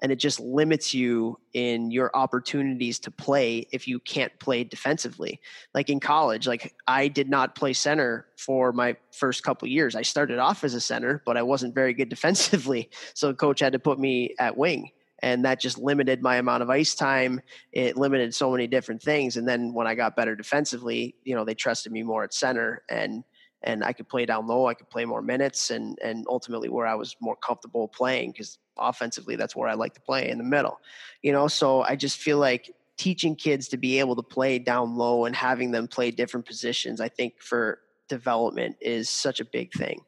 [0.02, 5.40] and it just limits you in your opportunities to play if you can't play defensively.
[5.74, 9.96] Like in college like i did not play center for my first couple years.
[9.96, 12.90] I started off as a center but i wasn't very good defensively.
[13.14, 14.92] So coach had to put me at wing
[15.24, 17.42] and that just limited my amount of ice time.
[17.72, 19.38] It limited so many different things.
[19.38, 22.84] And then when i got better defensively you know they trusted me more at center
[22.90, 23.24] and
[23.64, 24.68] and I could play down low.
[24.68, 28.58] I could play more minutes, and and ultimately where I was more comfortable playing because
[28.78, 30.80] offensively that's where I like to play in the middle,
[31.22, 31.48] you know.
[31.48, 35.36] So I just feel like teaching kids to be able to play down low and
[35.36, 40.02] having them play different positions, I think for development is such a big thing.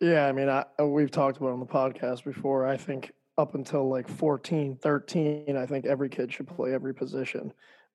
[0.00, 2.66] Yeah, I mean, I, uh, we've talked about on the podcast before.
[2.66, 7.52] I think up until like 14, 13, I think every kid should play every position.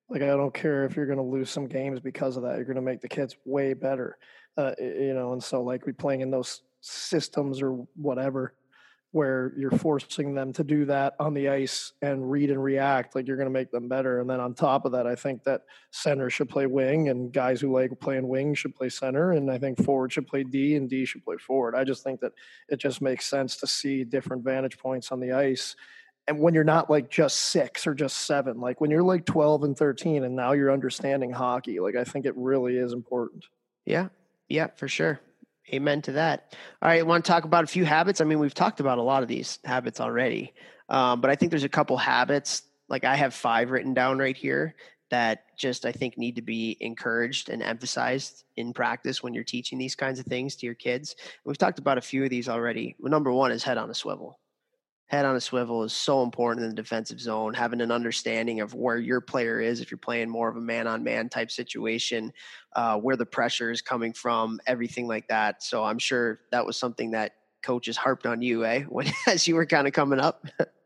[0.09, 2.55] Like I don't care if you're going to lose some games because of that.
[2.55, 4.17] You're going to make the kids way better,
[4.57, 5.33] uh, you know.
[5.33, 8.55] And so like we playing in those systems or whatever,
[9.11, 13.27] where you're forcing them to do that on the ice and read and react, like
[13.27, 14.19] you're going to make them better.
[14.21, 17.59] And then on top of that, I think that center should play wing, and guys
[17.59, 20.87] who like playing wing should play center, and I think forward should play D, and
[20.89, 21.75] D should play forward.
[21.75, 22.33] I just think that
[22.67, 25.75] it just makes sense to see different vantage points on the ice
[26.27, 29.63] and when you're not like just six or just seven, like when you're like 12
[29.63, 33.45] and 13 and now you're understanding hockey, like I think it really is important.
[33.85, 34.09] Yeah.
[34.47, 35.19] Yeah, for sure.
[35.73, 36.55] Amen to that.
[36.81, 36.99] All right.
[36.99, 38.21] I want to talk about a few habits.
[38.21, 40.53] I mean, we've talked about a lot of these habits already,
[40.87, 42.63] um, but I think there's a couple habits.
[42.87, 44.75] Like I have five written down right here
[45.09, 49.79] that just I think need to be encouraged and emphasized in practice when you're teaching
[49.79, 51.15] these kinds of things to your kids.
[51.43, 52.95] We've talked about a few of these already.
[52.99, 54.39] Well, number one is head on a swivel
[55.09, 57.53] head on a swivel is so important in the defensive zone.
[57.53, 60.87] Having an understanding of where your player is, if you're playing more of a man
[60.87, 62.31] on man type situation,
[62.75, 65.63] uh, where the pressure is coming from, everything like that.
[65.63, 68.83] So I'm sure that was something that coaches harped on you, eh?
[68.87, 70.45] When as you were kind of coming up.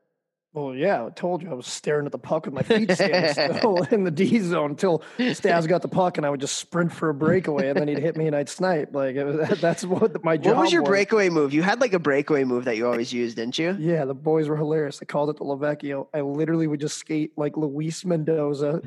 [0.54, 3.82] Well, yeah, I told you I was staring at the puck with my feet still
[3.90, 5.02] in the D zone until
[5.34, 7.98] Stas got the puck, and I would just sprint for a breakaway, and then he'd
[7.98, 8.94] hit me and I'd snipe.
[8.94, 10.46] Like was, that's what my job.
[10.46, 10.56] Was.
[10.56, 10.90] What was your was.
[10.90, 11.54] breakaway move?
[11.54, 13.76] You had like a breakaway move that you always used, didn't you?
[13.80, 15.00] Yeah, the boys were hilarious.
[15.00, 16.08] They called it the Lavecchio.
[16.14, 18.84] I literally would just skate like Luis Mendoza.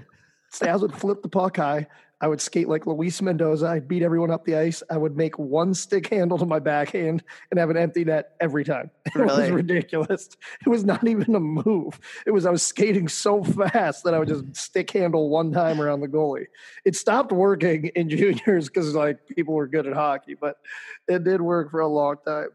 [0.51, 1.89] Stas would flip the puck high.
[2.21, 3.67] I would skate like Luis Mendoza.
[3.67, 4.83] I'd beat everyone up the ice.
[4.91, 8.65] I would make one stick handle to my backhand and have an empty net every
[8.65, 8.91] time.
[9.07, 9.43] It Really?
[9.43, 10.31] was ridiculous.
[10.65, 12.01] It was not even a move.
[12.27, 15.81] It was I was skating so fast that I would just stick handle one time
[15.81, 16.47] around the goalie.
[16.85, 20.57] It stopped working in juniors because like people were good at hockey, but
[21.09, 22.49] it did work for a long time.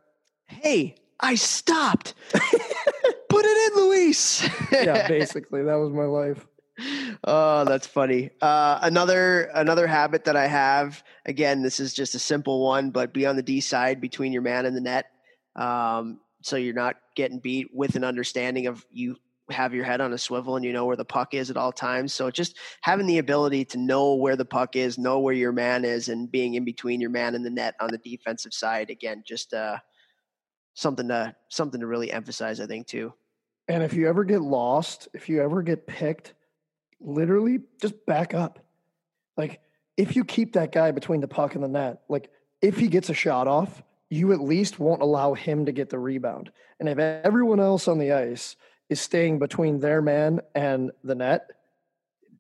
[0.48, 2.16] Hey, I stopped.
[2.34, 4.50] Put it in, Luis.
[4.72, 6.46] Yeah, basically that was my life.
[7.24, 8.30] Oh, that's funny.
[8.42, 11.04] Uh, another another habit that I have.
[11.26, 14.42] Again, this is just a simple one, but be on the D side between your
[14.42, 15.06] man and the net,
[15.56, 19.16] um, so you're not getting beat with an understanding of you
[19.50, 21.72] have your head on a swivel and you know where the puck is at all
[21.72, 22.14] times.
[22.14, 25.84] So just having the ability to know where the puck is, know where your man
[25.86, 28.90] is, and being in between your man and the net on the defensive side.
[28.90, 29.78] Again, just uh,
[30.74, 32.60] something to something to really emphasize.
[32.60, 33.14] I think too.
[33.68, 36.34] And if you ever get lost, if you ever get picked,
[37.02, 38.60] literally just back up.
[39.38, 39.62] Like
[39.98, 42.30] if you keep that guy between the puck and the net, like
[42.62, 46.00] if he gets a shot off, you at least won't allow him to get the
[46.00, 46.52] rebound.
[46.80, 48.56] And if everyone else on the ice
[48.90, 51.50] is staying between their man and the net,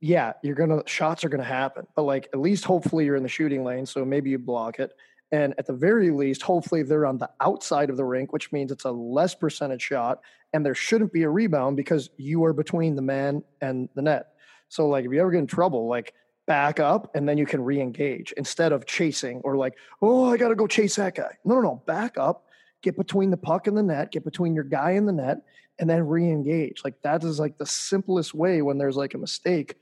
[0.02, 1.88] yeah, you're gonna shots are gonna happen.
[1.96, 4.92] But like at least hopefully you're in the shooting lane, so maybe you block it.
[5.32, 8.72] And at the very least, hopefully they're on the outside of the rink, which means
[8.72, 10.20] it's a less percentage shot,
[10.52, 14.31] and there shouldn't be a rebound because you are between the man and the net.
[14.72, 16.14] So like if you ever get in trouble, like
[16.48, 20.56] back up and then you can re-engage instead of chasing or like, oh, I gotta
[20.56, 21.38] go chase that guy.
[21.44, 21.84] No, no, no.
[21.86, 22.46] Back up,
[22.82, 25.40] get between the puck and the net, get between your guy and the net,
[25.78, 26.84] and then re-engage.
[26.86, 29.76] Like that is like the simplest way when there's like a mistake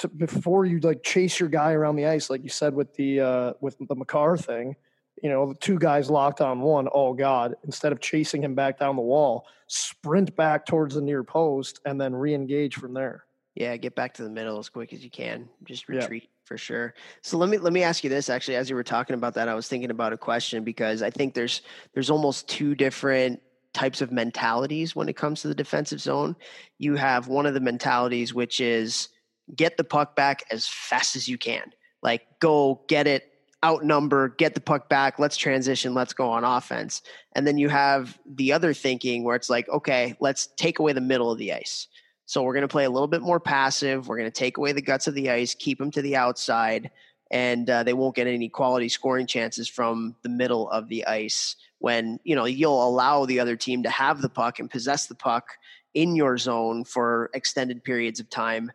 [0.00, 3.20] to, before you like chase your guy around the ice, like you said with the
[3.20, 4.76] uh with the McCarr thing.
[5.22, 6.88] You know, the two guys locked on one.
[6.92, 7.54] Oh God!
[7.64, 11.98] Instead of chasing him back down the wall, sprint back towards the near post and
[11.98, 13.24] then re-engage from there.
[13.56, 15.48] Yeah, get back to the middle as quick as you can.
[15.64, 16.00] Just Yeah.
[16.00, 16.94] retreat for sure.
[17.22, 19.48] So let me let me ask you this actually as you were talking about that
[19.48, 21.62] I was thinking about a question because I think there's
[21.94, 23.40] there's almost two different
[23.72, 26.36] types of mentalities when it comes to the defensive zone.
[26.78, 29.08] You have one of the mentalities which is
[29.54, 31.72] get the puck back as fast as you can.
[32.02, 33.32] Like go get it
[33.64, 37.00] outnumber, get the puck back, let's transition, let's go on offense.
[37.34, 41.00] And then you have the other thinking where it's like, okay, let's take away the
[41.00, 41.88] middle of the ice.
[42.26, 44.08] So we're going to play a little bit more passive.
[44.08, 46.90] We're going to take away the guts of the ice, keep them to the outside,
[47.30, 51.56] and uh, they won't get any quality scoring chances from the middle of the ice.
[51.78, 55.14] When you know you'll allow the other team to have the puck and possess the
[55.14, 55.50] puck
[55.94, 58.72] in your zone for extended periods of time,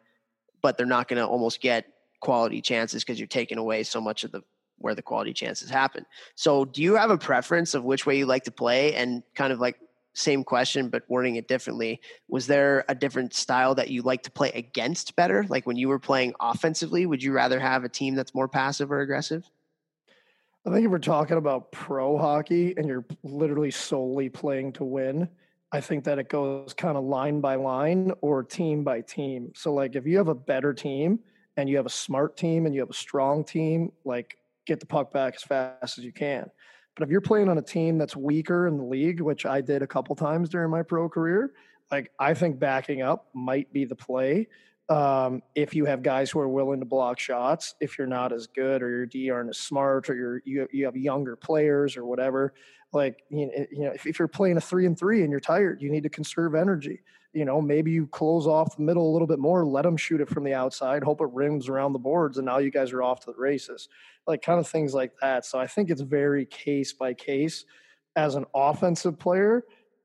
[0.61, 1.85] but they're not going to almost get
[2.19, 4.41] quality chances because you're taking away so much of the
[4.77, 6.05] where the quality chances happen.
[6.35, 8.95] So, do you have a preference of which way you like to play?
[8.95, 9.77] And kind of like
[10.13, 12.01] same question, but wording it differently.
[12.27, 15.45] Was there a different style that you like to play against better?
[15.47, 18.91] Like when you were playing offensively, would you rather have a team that's more passive
[18.91, 19.49] or aggressive?
[20.65, 25.27] I think if we're talking about pro hockey and you're literally solely playing to win,
[25.71, 29.53] I think that it goes kind of line by line or team by team.
[29.55, 31.19] So, like, if you have a better team
[31.57, 34.85] and you have a smart team and you have a strong team, like, get the
[34.85, 36.51] puck back as fast as you can.
[36.95, 39.81] But if you're playing on a team that's weaker in the league, which I did
[39.81, 41.53] a couple times during my pro career,
[41.89, 44.47] like, I think backing up might be the play
[44.91, 48.47] um, if you have guys who are willing to block shots, if you're not as
[48.47, 52.05] good or your D aren't as smart or you're, you, you have younger players or
[52.05, 52.53] whatever,
[52.91, 55.89] like, you know, if, if you're playing a three and three and you're tired, you
[55.89, 56.99] need to conserve energy.
[57.33, 60.19] You know, maybe you close off the middle a little bit more, let them shoot
[60.19, 63.01] it from the outside, hope it rims around the boards, and now you guys are
[63.01, 63.87] off to the races.
[64.27, 65.45] Like, kind of things like that.
[65.45, 67.65] So I think it's very case by case.
[68.15, 69.63] As an offensive player,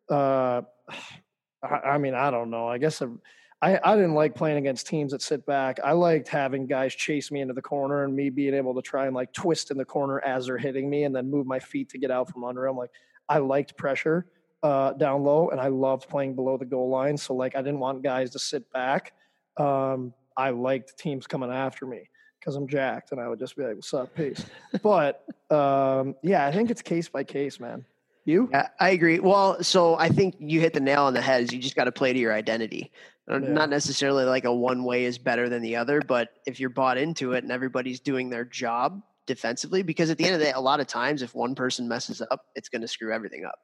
[0.09, 0.63] uh,
[1.63, 2.69] I, I mean, I don't know.
[2.69, 3.21] I guess I'm,
[3.63, 5.81] I, I didn't like playing against teams that sit back.
[5.83, 9.07] I liked having guys chase me into the corner and me being able to try
[9.07, 11.89] and like twist in the corner as they're hitting me and then move my feet
[11.91, 12.77] to get out from under them.
[12.77, 12.91] Like
[13.29, 14.27] I liked pressure
[14.63, 17.17] uh, down low and I loved playing below the goal line.
[17.17, 19.13] So like I didn't want guys to sit back.
[19.57, 23.65] Um, I liked teams coming after me because I'm jacked and I would just be
[23.65, 24.45] like, "What's up, peace."
[24.83, 27.85] but um, yeah, I think it's case by case, man.
[28.25, 28.49] You?
[28.51, 29.21] Yeah, I agree.
[29.21, 31.45] Well, so I think you hit the nail on the head.
[31.45, 32.91] Is you just got to play to your identity.
[33.31, 33.49] Uh, Yeah.
[33.51, 36.99] Not necessarily like a one way is better than the other, but if you're bought
[36.99, 40.53] into it and everybody's doing their job defensively, because at the end of the day,
[40.53, 43.59] a lot of times if one person messes up, it's going to screw everything up.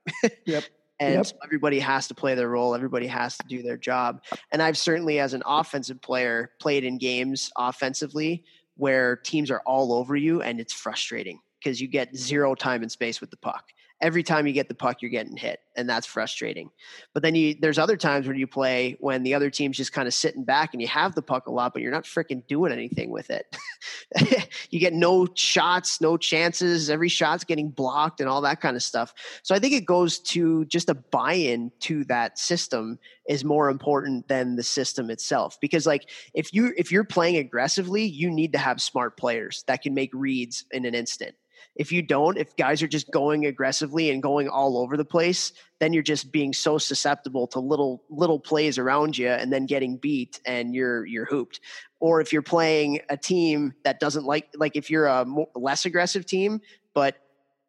[0.46, 0.64] Yep.
[1.02, 1.26] And Yep.
[1.26, 2.76] so everybody has to play their role.
[2.76, 4.22] Everybody has to do their job.
[4.52, 8.44] And I've certainly, as an offensive player, played in games offensively
[8.76, 12.90] where teams are all over you and it's frustrating because you get zero time and
[12.90, 13.64] space with the puck.
[14.02, 16.70] Every time you get the puck, you're getting hit, and that's frustrating.
[17.14, 20.08] But then you there's other times where you play when the other team's just kind
[20.08, 22.72] of sitting back and you have the puck a lot, but you're not freaking doing
[22.72, 23.56] anything with it.
[24.70, 26.90] you get no shots, no chances.
[26.90, 29.14] Every shot's getting blocked and all that kind of stuff.
[29.42, 32.98] So I think it goes to just a buy-in to that system
[33.28, 35.58] is more important than the system itself.
[35.60, 39.82] Because like if you if you're playing aggressively, you need to have smart players that
[39.82, 41.34] can make reads in an instant.
[41.74, 45.52] If you don't, if guys are just going aggressively and going all over the place,
[45.80, 49.96] then you're just being so susceptible to little little plays around you and then getting
[49.96, 51.60] beat and you're you're hooped.
[51.98, 55.86] Or if you're playing a team that doesn't like like if you're a more, less
[55.86, 56.60] aggressive team
[56.94, 57.16] but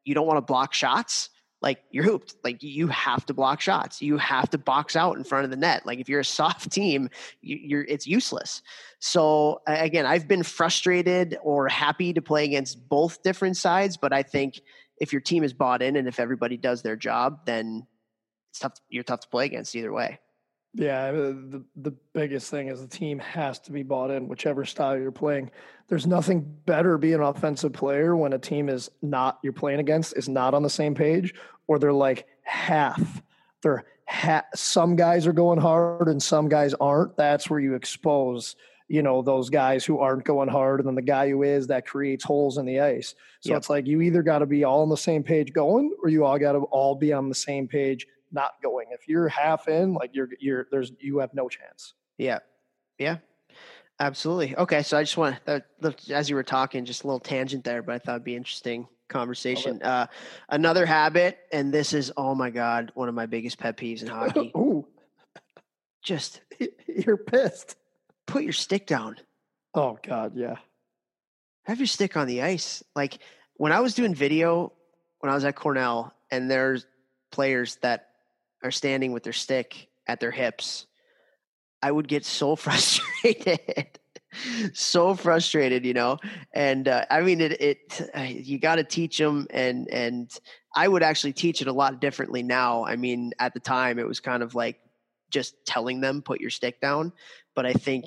[0.03, 1.29] you don't want to block shots,
[1.63, 2.35] like you're hooped.
[2.43, 4.01] Like you have to block shots.
[4.01, 5.85] You have to box out in front of the net.
[5.85, 7.09] Like if you're a soft team,
[7.41, 8.61] you, you're it's useless.
[8.99, 14.21] So again, I've been frustrated or happy to play against both different sides, but I
[14.21, 14.61] think
[14.99, 17.87] if your team is bought in and if everybody does their job, then
[18.51, 18.73] it's tough.
[18.89, 20.19] You're tough to play against either way.
[20.75, 24.65] Yeah, uh, the the biggest thing is the team has to be bought in, whichever
[24.65, 25.51] style you're playing.
[25.87, 30.17] There's nothing better being an offensive player when a team is not you're playing against
[30.17, 31.35] is not on the same page,
[31.67, 33.21] or they're like half.
[33.61, 37.15] They're ha- some guys are going hard and some guys aren't.
[37.17, 38.55] That's where you expose,
[38.87, 41.87] you know, those guys who aren't going hard, and then the guy who is that
[41.87, 43.15] creates holes in the ice.
[43.41, 43.57] So Yep.
[43.57, 46.25] it's like you either got to be all on the same page going, or you
[46.25, 48.87] all got to all be on the same page not going.
[48.91, 51.93] If you're half in, like you're you're there's you have no chance.
[52.17, 52.39] Yeah.
[52.97, 53.17] Yeah.
[53.99, 54.55] Absolutely.
[54.57, 54.81] Okay.
[54.83, 55.63] So I just want to,
[56.09, 58.87] as you were talking, just a little tangent there, but I thought it'd be interesting
[59.13, 59.81] conversation.
[59.81, 60.07] Uh,
[60.49, 64.07] another habit, and this is, oh my God, one of my biggest pet peeves in
[64.09, 64.51] hockey.
[64.57, 64.85] Ooh,
[66.03, 66.41] just
[66.87, 67.75] you're pissed.
[68.27, 69.15] put your stick down.
[69.73, 70.57] Oh God, yeah.
[71.65, 72.83] Have your stick on the ice.
[72.95, 73.19] Like
[73.55, 74.73] when I was doing video,
[75.19, 76.85] when I was at Cornell, and there's
[77.31, 78.09] players that
[78.63, 80.87] are standing with their stick at their hips,
[81.81, 83.99] I would get so frustrated.
[84.73, 86.17] so frustrated, you know.
[86.53, 87.61] And uh, I mean, it.
[87.61, 88.11] It
[88.45, 90.31] you got to teach them, and and
[90.75, 92.85] I would actually teach it a lot differently now.
[92.85, 94.79] I mean, at the time, it was kind of like
[95.29, 97.11] just telling them put your stick down,
[97.55, 98.05] but I think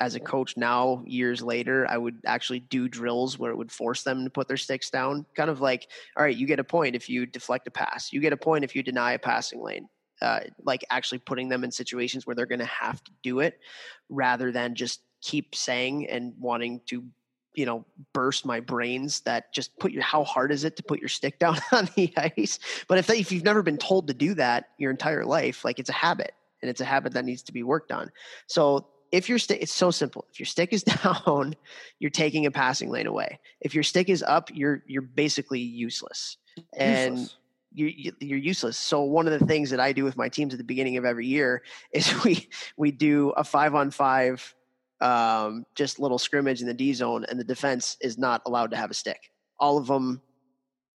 [0.00, 4.02] as a coach now years later i would actually do drills where it would force
[4.02, 6.96] them to put their sticks down kind of like all right you get a point
[6.96, 9.88] if you deflect a pass you get a point if you deny a passing lane
[10.22, 13.58] uh, like actually putting them in situations where they're going to have to do it
[14.08, 17.02] rather than just keep saying and wanting to
[17.54, 21.00] you know burst my brains that just put your how hard is it to put
[21.00, 22.58] your stick down on the ice?
[22.88, 25.78] But if they, if you've never been told to do that your entire life like
[25.78, 28.10] it's a habit and it's a habit that needs to be worked on.
[28.46, 30.26] So if your stick it's so simple.
[30.30, 31.54] If your stick is down
[31.98, 33.40] you're taking a passing lane away.
[33.60, 36.36] If your stick is up you're you're basically useless.
[36.76, 37.36] And Useless.
[37.72, 38.76] you, you you're useless.
[38.76, 41.04] So one of the things that i do with my teams at the beginning of
[41.04, 41.62] every year
[41.92, 44.54] is we we do a five on five
[45.04, 48.76] um, just little scrimmage in the d zone and the defense is not allowed to
[48.76, 49.20] have a stick
[49.60, 50.20] all of them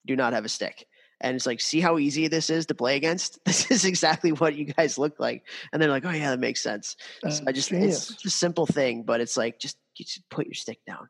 [0.06, 0.86] do not have a stick
[1.20, 4.54] and it's like see how easy this is to play against this is exactly what
[4.54, 7.52] you guys look like and they're like oh yeah that makes sense so Uh, I
[7.52, 8.10] just genius.
[8.10, 11.08] it's a simple thing, but it's like just you just put your stick down.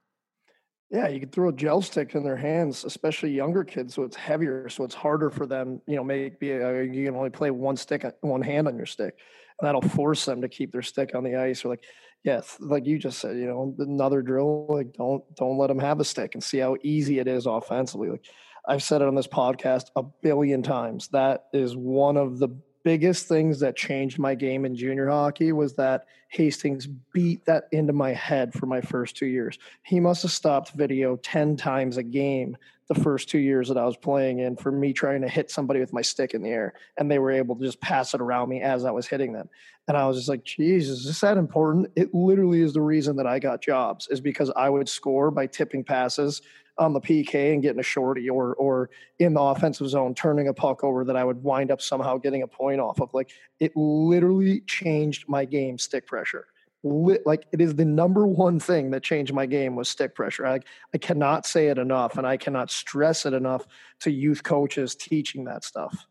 [0.91, 4.15] Yeah, you could throw a gel stick in their hands, especially younger kids, so it's
[4.15, 5.83] heavier, so it's harder for them.
[5.89, 9.19] You know, maybe uh, you can only play one stick, one hand on your stick,
[9.59, 11.65] and that'll force them to keep their stick on the ice.
[11.65, 11.83] Or like,
[12.25, 16.01] yes, like you just said, you know, another drill, like don't don't let them have
[16.01, 18.11] a stick and see how easy it is offensively.
[18.11, 18.25] Like
[18.67, 21.09] I've said it on this podcast a billion times.
[21.09, 22.49] That is one of the
[22.87, 27.93] biggest things that changed my game in junior hockey was that Hastings beat that into
[27.93, 29.59] my head for my first two years.
[29.83, 32.57] He must have stopped video 10 times a game
[32.89, 35.81] the first two years that I was playing in for me trying to hit somebody
[35.81, 36.75] with my stick in the air.
[36.97, 39.49] And they were able to just pass it around me as I was hitting them.
[39.89, 41.91] And I was just like, Jesus, is that important?
[41.97, 45.47] It literally is the reason that I got jobs, is because I would score by
[45.47, 46.43] tipping passes
[46.79, 50.53] on the PK and getting a shorty or or in the offensive zone turning a
[50.53, 53.15] puck over that I would wind up somehow getting a point off of.
[53.15, 53.31] Like
[53.61, 56.47] it literally changed my game stick pressure.
[56.83, 60.47] Li- Like it is the number one thing that changed my game was stick pressure.
[60.47, 60.61] I,
[60.95, 63.67] I cannot say it enough, and I cannot stress it enough
[64.01, 66.07] to youth coaches teaching that stuff.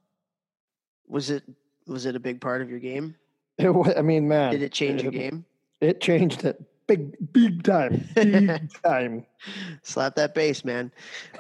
[1.08, 1.44] Was it
[1.88, 3.16] was it a big part of your game?
[3.58, 5.46] It, I mean, man, Did it change your game?
[5.80, 9.26] It changed it big, big time, big time.
[9.84, 10.92] Slap that bass, man.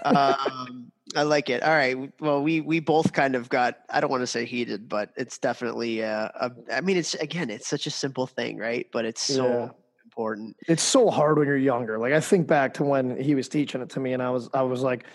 [0.03, 1.63] Um, I like it.
[1.63, 2.11] All right.
[2.19, 3.79] Well, we we both kind of got.
[3.89, 6.03] I don't want to say heated, but it's definitely.
[6.03, 8.87] Uh, a, I mean, it's again, it's such a simple thing, right?
[8.91, 9.69] But it's so yeah.
[10.03, 10.57] important.
[10.67, 11.99] It's so hard when you're younger.
[11.99, 14.49] Like I think back to when he was teaching it to me, and I was
[14.53, 15.05] I was like,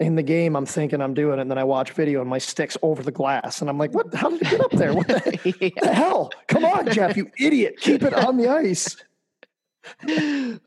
[0.00, 2.38] in the game, I'm thinking I'm doing it, and then I watch video and my
[2.38, 4.14] stick's over the glass, and I'm like, "What?
[4.14, 4.94] How did it get up there?
[4.94, 5.70] What the, yeah.
[5.80, 6.32] the hell?
[6.48, 7.76] Come on, Jeff, you idiot!
[7.80, 8.96] Keep it on the ice."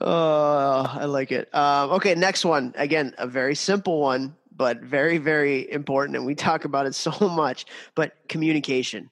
[0.01, 1.53] Oh, I like it.
[1.53, 2.73] Um, okay, next one.
[2.77, 7.11] Again, a very simple one, but very, very important, and we talk about it so
[7.29, 7.65] much.
[7.95, 9.09] But communication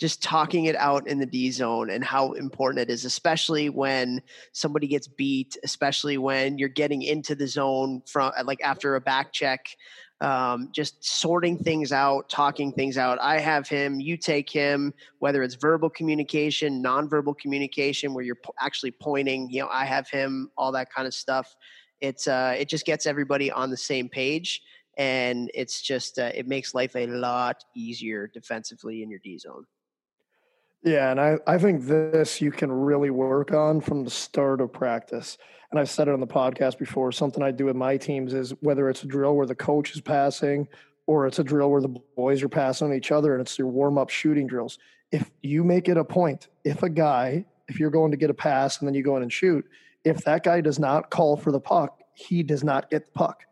[0.00, 4.20] just talking it out in the D zone and how important it is, especially when
[4.52, 9.32] somebody gets beat, especially when you're getting into the zone from like after a back
[9.32, 9.76] check.
[10.24, 13.18] Um, just sorting things out, talking things out.
[13.20, 18.54] I have him, you take him, whether it's verbal communication, nonverbal communication, where you're po-
[18.58, 21.54] actually pointing, you know, I have him, all that kind of stuff.
[22.00, 24.62] It's, uh, it just gets everybody on the same page.
[24.96, 29.66] And it's just, uh, it makes life a lot easier defensively in your D zone.
[30.84, 34.72] Yeah, and I, I think this you can really work on from the start of
[34.72, 35.36] practice.
[35.74, 37.10] And I've said it on the podcast before.
[37.10, 40.00] Something I do with my teams is whether it's a drill where the coach is
[40.00, 40.68] passing
[41.08, 43.66] or it's a drill where the boys are passing on each other and it's your
[43.66, 44.78] warm up shooting drills.
[45.10, 48.34] If you make it a point, if a guy, if you're going to get a
[48.34, 49.64] pass and then you go in and shoot,
[50.04, 53.42] if that guy does not call for the puck, he does not get the puck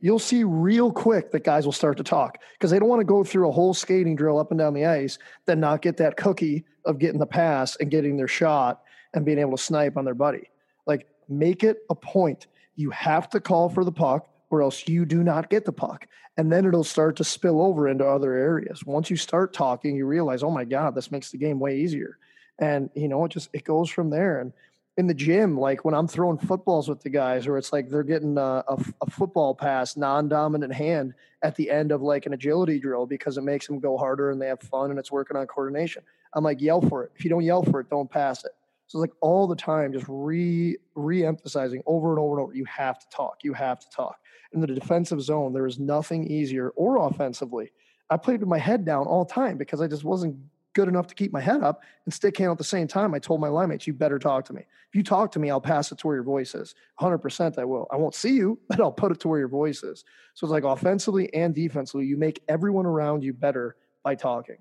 [0.00, 3.04] you'll see real quick that guys will start to talk because they don't want to
[3.04, 6.16] go through a whole skating drill up and down the ice, then not get that
[6.16, 10.04] cookie of getting the pass and getting their shot and being able to snipe on
[10.04, 10.50] their buddy.
[10.86, 12.46] Like, make it a point.
[12.76, 16.06] You have to call for the puck or else you do not get the puck.
[16.36, 18.84] And then it'll start to spill over into other areas.
[18.84, 22.18] Once you start talking, you realize, oh my God, this makes the game way easier.
[22.58, 24.40] And, you know, it just, it goes from there.
[24.40, 24.52] And,
[25.00, 28.02] in the gym, like when I'm throwing footballs with the guys, or it's like they're
[28.02, 32.78] getting a, a, a football pass, non-dominant hand at the end of like an agility
[32.78, 35.46] drill because it makes them go harder and they have fun and it's working on
[35.46, 36.02] coordination.
[36.34, 37.12] I'm like, yell for it.
[37.16, 38.52] If you don't yell for it, don't pass it.
[38.90, 42.54] So like all the time, just re re-emphasizing over and over and over.
[42.54, 43.36] You have to talk.
[43.44, 44.18] You have to talk.
[44.52, 47.70] In the defensive zone, there is nothing easier or offensively.
[48.10, 50.38] I played with my head down all the time because I just wasn't
[50.72, 53.14] good enough to keep my head up and stick handle at the same time.
[53.14, 54.62] I told my line mates, you better talk to me.
[54.62, 56.74] If you talk to me, I'll pass it to where your voice is.
[57.00, 57.86] 100% I will.
[57.92, 60.04] I won't see you, but I'll put it to where your voice is.
[60.34, 64.56] So it's like offensively and defensively, you make everyone around you better by talking.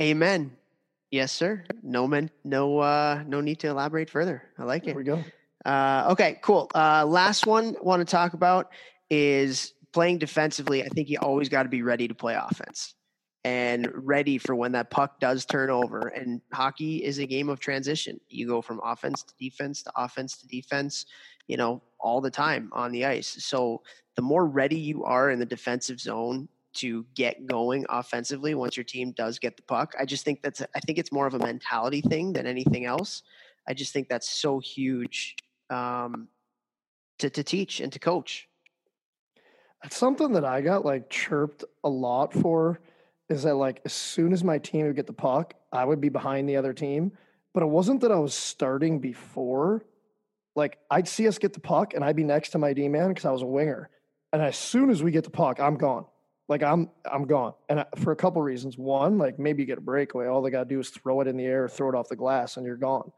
[0.00, 0.56] Amen.
[1.10, 1.64] Yes, sir.
[1.82, 4.42] No man, no, uh, no need to elaborate further.
[4.58, 4.86] I like it.
[4.86, 5.24] There we go.
[5.64, 6.70] Uh, okay, cool.
[6.74, 8.70] Uh, last one I want to talk about
[9.10, 12.94] is playing defensively, I think you always got to be ready to play offense
[13.44, 16.08] and ready for when that puck does turn over.
[16.08, 18.20] And hockey is a game of transition.
[18.28, 21.06] You go from offense to defense to offense to defense,
[21.46, 23.44] you know, all the time on the ice.
[23.44, 23.82] So
[24.16, 28.84] the more ready you are in the defensive zone to get going offensively once your
[28.84, 31.38] team does get the puck, I just think that's I think it's more of a
[31.38, 33.22] mentality thing than anything else.
[33.66, 35.36] I just think that's so huge
[35.70, 36.28] um,
[37.18, 38.48] to to teach and to coach.
[39.84, 42.80] It's something that I got like chirped a lot for
[43.28, 46.08] is that like as soon as my team would get the puck, I would be
[46.08, 47.12] behind the other team.
[47.54, 49.84] But it wasn't that I was starting before.
[50.56, 53.08] Like I'd see us get the puck and I'd be next to my D man
[53.08, 53.90] because I was a winger.
[54.32, 56.06] And as soon as we get the puck, I'm gone.
[56.48, 57.52] Like I'm I'm gone.
[57.68, 58.78] And I, for a couple reasons.
[58.78, 60.26] One, like maybe you get a breakaway.
[60.26, 62.16] All they got to do is throw it in the air, throw it off the
[62.16, 63.12] glass, and you're gone.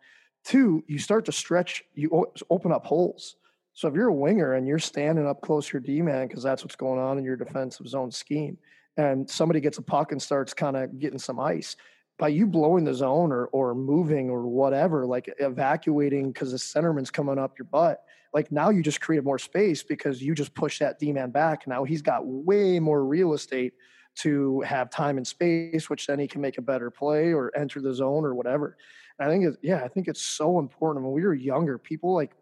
[0.45, 1.85] Two, you start to stretch.
[1.95, 3.37] You open up holes.
[3.72, 6.43] So if you're a winger and you're standing up close to your D man because
[6.43, 8.59] that's what's going on in your defensive zone scheme,
[8.97, 11.76] and somebody gets a puck and starts kind of getting some ice,
[12.18, 17.11] by you blowing the zone or or moving or whatever, like evacuating because the centerman's
[17.11, 18.03] coming up your butt,
[18.33, 21.66] like now you just create more space because you just push that D man back.
[21.66, 23.74] Now he's got way more real estate
[24.16, 27.81] to have time and space, which then he can make a better play or enter
[27.81, 28.76] the zone or whatever.
[29.18, 31.05] And I think, it, yeah, I think it's so important.
[31.05, 32.33] When we were younger, people like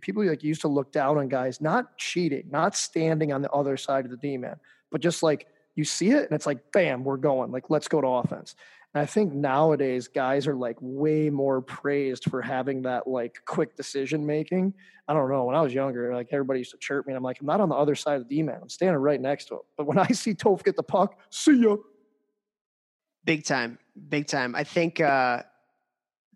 [0.00, 3.76] people like used to look down on guys not cheating, not standing on the other
[3.76, 4.56] side of the D man,
[4.92, 7.52] but just like you see it and it's like, bam, we're going.
[7.52, 8.54] Like, let's go to offense.
[8.98, 14.24] I think nowadays guys are like way more praised for having that like quick decision
[14.24, 14.74] making.
[15.08, 15.44] I don't know.
[15.44, 17.12] When I was younger, like everybody used to chirp me.
[17.12, 18.58] And I'm like, I'm not on the other side of the D man.
[18.62, 19.60] I'm standing right next to him.
[19.76, 21.76] But when I see Toph get the puck, see ya.
[23.24, 23.78] Big time.
[24.08, 24.54] Big time.
[24.54, 25.42] I think uh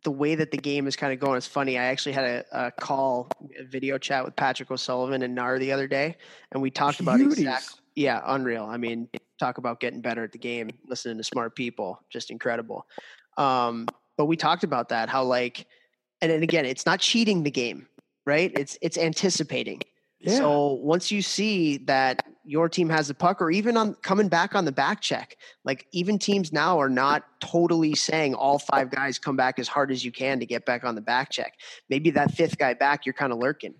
[0.02, 1.78] the way that the game is kind of going is funny.
[1.78, 5.72] I actually had a, a call, a video chat with Patrick O'Sullivan and Nar the
[5.72, 6.16] other day,
[6.52, 7.80] and we talked about exactly.
[7.97, 8.64] Yeah, unreal.
[8.64, 12.86] I mean, talk about getting better at the game, listening to smart people, just incredible.
[13.36, 13.86] Um,
[14.16, 15.66] but we talked about that, how like,
[16.20, 17.86] and then again, it's not cheating the game,
[18.26, 18.53] right?
[18.55, 19.80] It's it's anticipating.
[20.20, 20.36] Yeah.
[20.36, 24.55] So once you see that your team has the puck, or even on coming back
[24.55, 29.18] on the back check, like even teams now are not totally saying all five guys
[29.18, 31.55] come back as hard as you can to get back on the back check.
[31.88, 33.74] Maybe that fifth guy back, you're kind of lurking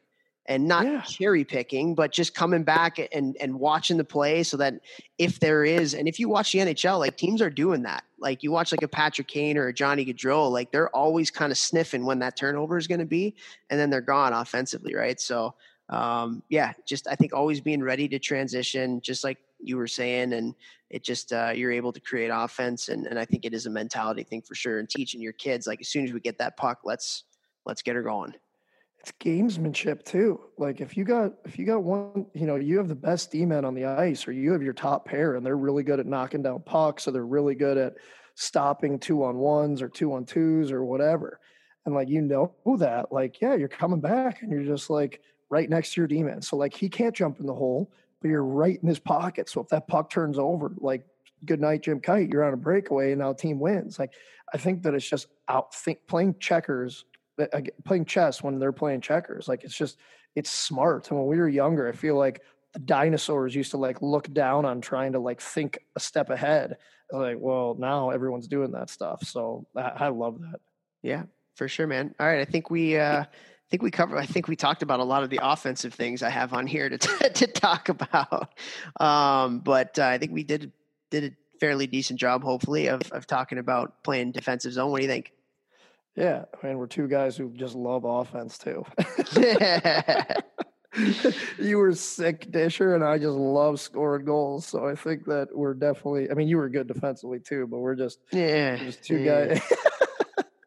[0.47, 1.03] and not Yeah.
[1.03, 4.75] cherry picking, but just coming back and and watching the play so that
[5.19, 8.05] if there is, and if you watch the NHL, like teams are doing that.
[8.19, 11.53] Like you watch like a Patrick Kane or a Johnny Gaudreau, like they're always kind
[11.53, 13.35] of sniffing when that turnover is going to be,
[13.71, 15.21] and then they're gone offensively, right?
[15.21, 15.55] So
[15.91, 20.33] um, yeah, just I think always being ready to transition, just like you were saying,
[20.33, 20.55] and
[20.89, 23.71] it just uh, you're able to create offense, and and I think it is a
[23.71, 26.57] mentality thing for sure, and teaching your kids like as soon as we get that
[26.57, 27.25] puck, let's
[27.67, 28.35] let's get her going.
[29.01, 30.41] It's gamesmanship too.
[30.59, 33.47] Like if you got if you got one, you know, you have the best D
[33.47, 36.07] men on the ice, or you have your top pair, and they're really good at
[36.07, 37.95] knocking down pucks, or they're really good at
[38.35, 41.41] stopping two on ones or two on twos or whatever.
[41.87, 45.71] And like you know that, like yeah, you're coming back, and you're just like right
[45.71, 46.43] next to your D man.
[46.43, 47.91] So like he can't jump in the hole,
[48.21, 49.49] but you're right in his pocket.
[49.49, 51.07] So if that puck turns over, like
[51.47, 53.99] good night, Jim Kite, you're on a breakaway, and now team wins.
[53.99, 54.13] Like
[54.53, 57.07] I think that it's just out think playing checkers
[57.85, 59.49] playing chess when they're playing checkers.
[59.49, 59.99] Like it's just
[60.35, 61.11] it's smart.
[61.11, 64.65] And when we were younger, I feel like the dinosaurs used to like look down
[64.65, 66.77] on trying to like think a step ahead.
[67.13, 69.25] Like, well, now everyone's doing that stuff.
[69.25, 70.61] So I, I love that.
[71.03, 71.25] Yeah,
[71.57, 72.15] for sure, man.
[72.21, 73.27] All right, I think we uh I
[73.71, 76.31] think we covered I think we talked about a lot of the offensive things I
[76.31, 76.99] have on here to
[77.35, 78.55] to talk about.
[79.01, 80.73] Um but uh, I think we did
[81.11, 84.91] did a fairly decent job hopefully of of talking about playing defensive zone.
[84.91, 85.33] What do you think?
[86.17, 88.85] Yeah, I mean, we're two guys who just love offense too.
[89.37, 90.41] yeah.
[91.59, 94.67] you were sick disher, and I just love scoring goals.
[94.67, 96.31] So I think that we're definitely.
[96.31, 98.77] I mean, you were good defensively too, but we're just yeah.
[98.77, 99.55] There's two yeah.
[99.55, 99.73] guys.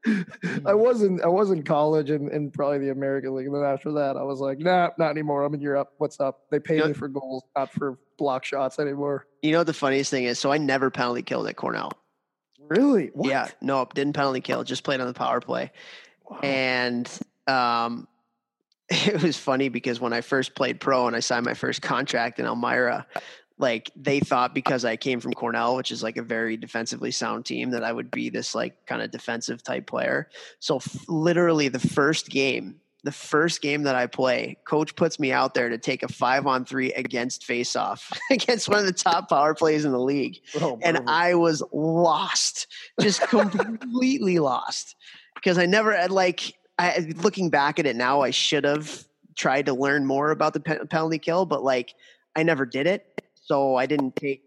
[0.65, 1.21] I wasn't.
[1.21, 3.47] I was in college and, and probably the American League.
[3.47, 5.43] And then after that, I was like, nah, not anymore.
[5.43, 5.93] I'm in Europe.
[5.97, 6.41] What's up?
[6.51, 6.87] They pay Yep.
[6.87, 9.27] me for goals, not for block shots anymore.
[9.41, 10.39] You know what the funniest thing is?
[10.39, 11.91] So I never penalty killed at Cornell.
[12.69, 13.11] Really?
[13.13, 13.29] What?
[13.29, 15.71] Yeah, no, didn't penalty kill, just played on the power play.
[16.29, 16.39] Wow.
[16.41, 18.07] And um,
[18.89, 22.39] it was funny because when I first played pro and I signed my first contract
[22.39, 23.05] in Elmira,
[23.57, 27.45] like they thought because I came from Cornell, which is like a very defensively sound
[27.45, 30.29] team, that I would be this like kind of defensive type player.
[30.59, 35.31] So f- literally the first game, the first game that I play, coach puts me
[35.31, 38.93] out there to take a five on three against face off against one of the
[38.93, 41.01] top power plays in the league Oh, and.
[41.07, 42.67] I was lost,
[43.01, 44.95] just completely lost
[45.35, 46.53] because I never had like.
[46.79, 50.59] I, looking back at it now, I should have tried to learn more about the
[50.59, 51.93] pe- penalty kill, but like
[52.35, 54.43] I never did it, so I didn't take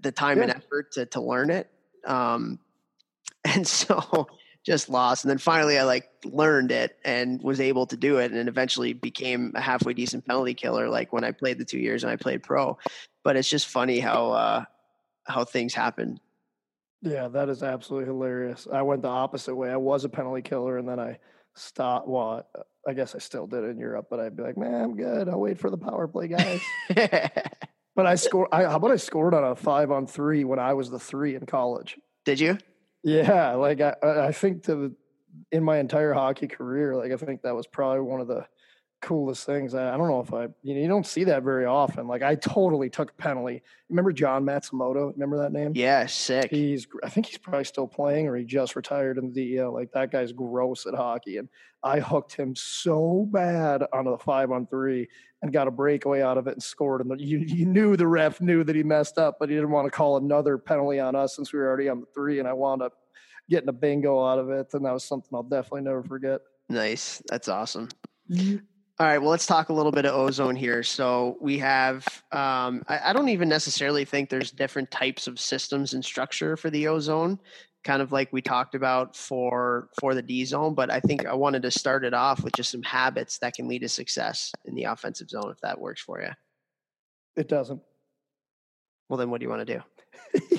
[0.00, 1.68] the time and effort to to learn it.
[2.06, 2.60] Um,
[3.44, 4.28] and so
[4.66, 8.32] just lost, and then finally I like learned it and was able to do it,
[8.32, 10.88] and eventually became a halfway decent penalty killer.
[10.88, 12.76] Like when I played the two years and I played pro,
[13.22, 14.32] but it's just funny how.
[14.32, 14.64] uh
[15.26, 16.20] how things happen.
[17.02, 18.66] yeah, that is absolutely hilarious.
[18.72, 19.70] I went the opposite way.
[19.70, 21.18] I was a penalty killer, and then I
[21.54, 22.08] stopped.
[22.08, 22.46] Well,
[22.88, 25.28] I guess I still did it in Europe, but I'd be like, man, I'm good.
[25.28, 26.60] I'll wait for the power play guys.
[27.96, 28.48] but I scored.
[28.52, 31.34] I, how about I scored on a five on three when I was the three
[31.34, 31.98] in college?
[32.24, 32.58] Did you?
[33.06, 34.92] Yeah, like I, I think the,
[35.52, 38.44] in my entire hockey career, like I think that was probably one of the
[39.00, 39.74] coolest things.
[39.74, 42.06] I, don't know if I, you know, you don't see that very often.
[42.06, 43.62] Like I totally took a penalty.
[43.88, 45.12] Remember Jon Matsumoto?
[45.12, 45.72] Remember that name?
[45.74, 46.50] Yeah, sick.
[46.50, 49.72] He's, I think he's probably still playing, or he just retired in the DEL.
[49.72, 51.48] Like that guy's gross at hockey, and
[51.82, 55.08] I hooked him so bad on a five on three
[55.42, 57.00] and got a breakaway out of it and scored.
[57.02, 59.70] And the, you, you knew the ref knew that he messed up, but he didn't
[59.70, 62.48] want to call another penalty on us since we were already on the three, and
[62.48, 62.94] I wound up
[63.48, 66.40] getting a bingo out of it, and that was something I'll definitely never forget.
[66.68, 67.22] Nice.
[67.28, 67.88] That's awesome.
[68.98, 69.18] All right.
[69.18, 70.82] Well, let's talk a little bit of ozone here.
[70.82, 75.92] So we have, um, I, I don't even necessarily think there's different types of systems
[75.92, 77.38] and structure for the ozone,
[77.84, 80.74] kind of like we talked about for for the D zone.
[80.74, 83.68] But I think I wanted to start it off with just some habits that can
[83.68, 86.30] lead to success in the offensive zone, if that works for you.
[87.36, 87.82] It doesn't.
[89.10, 89.82] Well, then what do you want to do?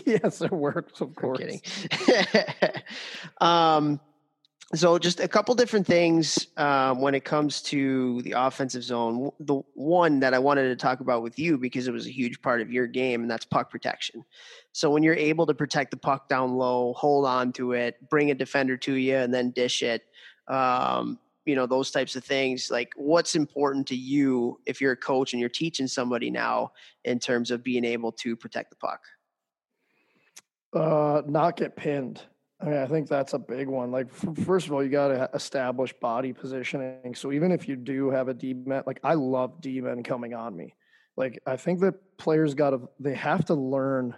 [0.06, 1.02] yes, it works.
[1.02, 1.40] Of course.
[1.42, 2.82] I'm kidding.
[3.42, 4.00] um,
[4.76, 9.32] so just a couple different things um, when it comes to the offensive zone.
[9.40, 12.42] The one that I wanted to talk about with you because it was a huge
[12.42, 14.26] part of your game, and that's puck protection.
[14.74, 18.32] So when you're able to protect the puck down low, hold on to it, bring
[18.32, 20.04] a defender to you, and then dish it.
[20.48, 24.98] Um, you know those types of things like what's important to you if you're a
[24.98, 26.74] coach and you're teaching somebody now
[27.06, 29.00] in terms of being able to protect the puck
[30.74, 32.22] Uh, not get pinned.
[32.60, 33.92] I mean, I think that's a big one.
[33.92, 37.14] Like, first of all, you got to establish body positioning.
[37.14, 40.34] So even if you do have a D man, like I love D men coming
[40.34, 40.74] on me.
[41.16, 44.16] Like, I think that players got to, they have to learn,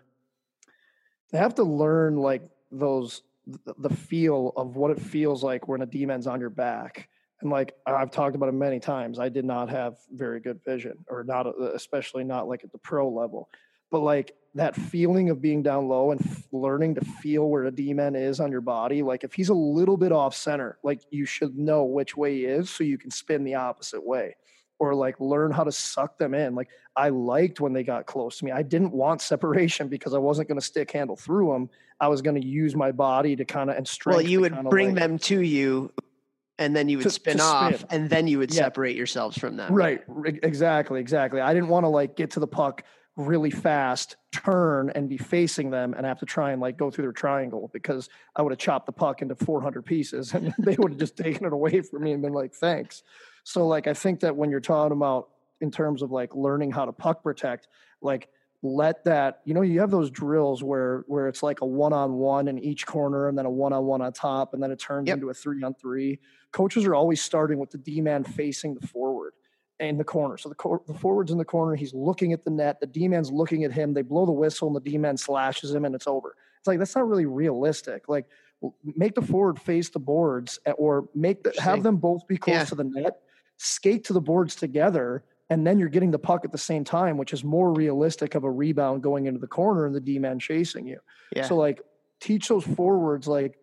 [1.32, 3.24] they have to learn like those,
[3.78, 7.10] the feel of what it feels like when a D man's on your back.
[7.42, 11.06] And like I've talked about it many times, I did not have very good vision,
[11.10, 13.50] or not, especially not like at the pro level.
[13.92, 17.72] But like that feeling of being down low and f- learning to feel where a
[17.72, 19.04] D-man is on your body.
[19.04, 22.46] Like if he's a little bit off center, like you should know which way he
[22.46, 24.36] is so you can spin the opposite way
[24.80, 26.56] or like learn how to suck them in.
[26.56, 28.52] Like I liked when they got close to me.
[28.52, 31.70] I didn't want separation because I wasn't going to stick handle through them.
[32.00, 34.18] I was going to use my body to kind of and strength.
[34.18, 35.92] Well, you would bring like, them to you
[36.58, 37.88] and then you would to, spin to off spin.
[37.92, 38.64] and then you would yeah.
[38.64, 39.74] separate yourselves from them.
[39.74, 40.02] Right.
[40.26, 41.00] Exactly.
[41.00, 41.42] Exactly.
[41.42, 42.84] I didn't want to like get to the puck
[43.20, 47.04] really fast, turn and be facing them and have to try and like go through
[47.04, 50.94] their triangle because I would have chopped the puck into 400 pieces and they would
[50.94, 53.04] have just taken it away from me and been like, thanks.
[53.44, 56.86] So, like, I think that when you're talking about in terms of like learning how
[56.86, 57.68] to puck protect,
[58.02, 58.30] like,
[58.62, 62.60] let that you know you have those drills where where it's like a one-on-one in
[62.60, 65.16] each corner and then a one-on-one on top and then it turns yep.
[65.16, 66.20] into a three-on-three
[66.52, 69.32] coaches are always starting with the d-man facing the forward
[69.80, 70.38] in the corner.
[70.38, 71.76] So the, cor- the forward's in the corner.
[71.76, 72.80] He's looking at the net.
[72.80, 73.94] The D man's looking at him.
[73.94, 76.36] They blow the whistle, and the D man slashes him, and it's over.
[76.60, 78.10] It's like that's not really realistic.
[78.10, 78.26] Like
[78.84, 82.66] make the forward face the boards, or make the, have them both be close yeah.
[82.66, 83.20] to the net.
[83.58, 87.18] Skate to the boards together, and then you're getting the puck at the same time,
[87.18, 90.40] which is more realistic of a rebound going into the corner and the D man
[90.40, 91.00] chasing you.
[91.36, 91.46] Yeah.
[91.46, 91.82] So like
[92.22, 93.59] teach those forwards like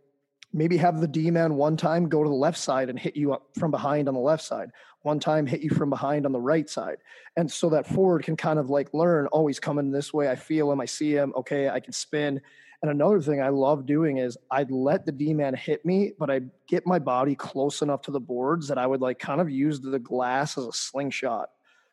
[0.57, 3.33] maybe have the D man one time go to the left side and hit you
[3.33, 4.71] up from behind on the left side
[5.07, 6.97] one time hit you from behind on the right side.
[7.37, 10.29] And so that forward can kind of like learn, oh, he's coming this way.
[10.29, 10.81] I feel him.
[10.81, 11.33] I see him.
[11.37, 12.41] Okay, I can spin.
[12.83, 16.29] And another thing I love doing is I'd let the D man hit me, but
[16.29, 19.49] I'd get my body close enough to the boards that I would like kind of
[19.49, 21.51] use the glass as a slingshot.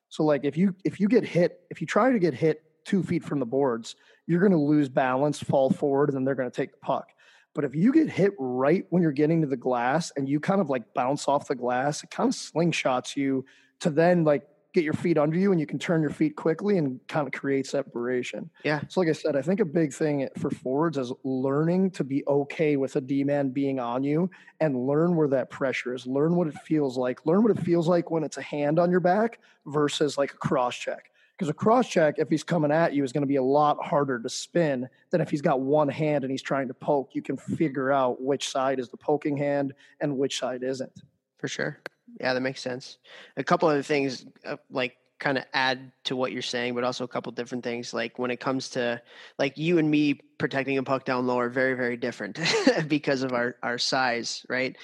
[0.09, 3.03] So like if you if you get hit, if you try to get hit two
[3.03, 3.95] feet from the boards,
[4.25, 7.09] you're going to lose balance, fall forward, and then they're going to take the puck.
[7.53, 10.59] But if you get hit right when you're getting to the glass and you kind
[10.59, 13.45] of like bounce off the glass, it kind of slingshots you
[13.81, 16.79] to then like get your feet under you and you can turn your feet quickly
[16.79, 18.49] and kind of create separation.
[18.63, 18.81] Yeah.
[18.87, 22.23] So like I said, I think a big thing for forwards is learning to be
[22.27, 26.07] okay with a D man being on you and learn where that pressure is.
[26.07, 27.23] Learn what it feels like.
[27.25, 30.37] Learn what it feels like when it's a hand on your back versus like a
[30.37, 31.11] cross check.
[31.37, 33.83] Because a cross check, if he's coming at you, is going to be a lot
[33.83, 37.11] harder to spin than if he's got one hand and he's trying to poke.
[37.13, 41.01] You can figure out which side is the poking hand and which side isn't.
[41.39, 41.79] For sure.
[42.19, 42.97] Yeah, that makes sense.
[43.37, 47.05] A couple other things, uh, like kind of add to what you're saying, but also
[47.05, 47.93] a couple different things.
[47.93, 49.01] Like when it comes to
[49.39, 52.39] like you and me protecting a puck down low are very, very different
[52.87, 54.75] because of our our size, right?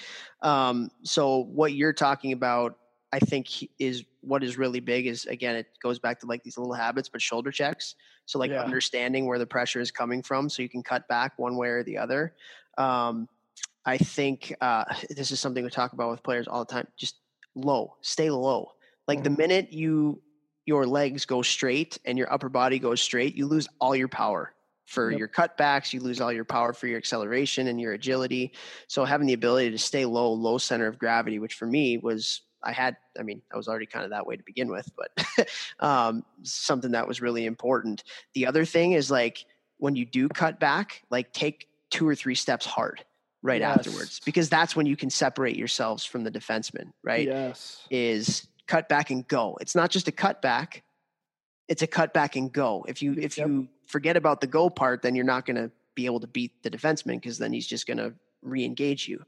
[0.42, 2.78] Um, so what you're talking about
[3.12, 6.56] I think is what is really big is again it goes back to like these
[6.56, 7.96] little habits, but shoulder checks.
[8.26, 8.62] So like yeah.
[8.62, 11.82] understanding where the pressure is coming from, so you can cut back one way or
[11.82, 12.34] the other.
[12.78, 13.28] Um,
[13.84, 16.86] I think uh, this is something we talk about with players all the time.
[16.96, 17.16] Just
[17.54, 18.72] low, stay low.
[19.08, 19.24] Like mm-hmm.
[19.24, 20.22] the minute you
[20.66, 24.54] your legs go straight and your upper body goes straight, you lose all your power
[24.86, 25.18] for yep.
[25.18, 25.92] your cutbacks.
[25.92, 28.52] You lose all your power for your acceleration and your agility.
[28.86, 32.42] So having the ability to stay low, low center of gravity, which for me was
[32.62, 35.48] I had, I mean, I was already kind of that way to begin with, but
[35.80, 38.04] um, something that was really important.
[38.34, 39.44] The other thing is like
[39.78, 43.04] when you do cut back, like take two or three steps hard
[43.42, 43.78] right yes.
[43.78, 47.26] afterwards, because that's when you can separate yourselves from the defenseman, right?
[47.26, 47.86] Yes.
[47.90, 49.56] Is cut back and go.
[49.60, 50.82] It's not just a cut back,
[51.68, 52.84] it's a cut back and go.
[52.86, 53.48] If you, if yep.
[53.48, 56.62] you forget about the go part, then you're not going to be able to beat
[56.62, 59.22] the defenseman because then he's just going to re-engage you.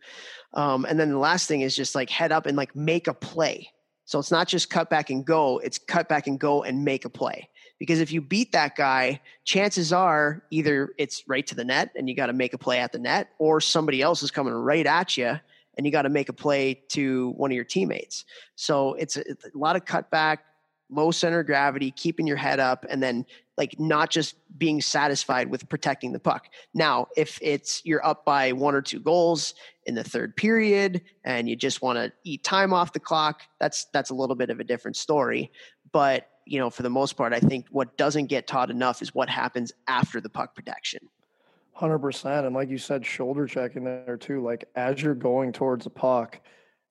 [0.54, 3.14] Um, and then the last thing is just like head up and like make a
[3.14, 3.70] play.
[4.04, 7.04] So it's not just cut back and go it's cut back and go and make
[7.04, 7.48] a play.
[7.78, 12.08] Because if you beat that guy chances are either it's right to the net and
[12.08, 14.86] you got to make a play at the net or somebody else is coming right
[14.86, 15.38] at you
[15.76, 18.24] and you got to make a play to one of your teammates.
[18.56, 20.38] So it's a, it's a lot of cutback
[20.92, 23.24] low center of gravity, keeping your head up, and then
[23.58, 26.48] like not just being satisfied with protecting the puck.
[26.74, 29.54] Now, if it's you're up by one or two goals
[29.86, 33.86] in the third period and you just want to eat time off the clock, that's
[33.92, 35.50] that's a little bit of a different story.
[35.92, 39.14] But you know, for the most part, I think what doesn't get taught enough is
[39.14, 41.08] what happens after the puck protection.
[41.74, 44.42] Hundred percent, and like you said, shoulder checking there too.
[44.42, 46.40] Like as you're going towards the puck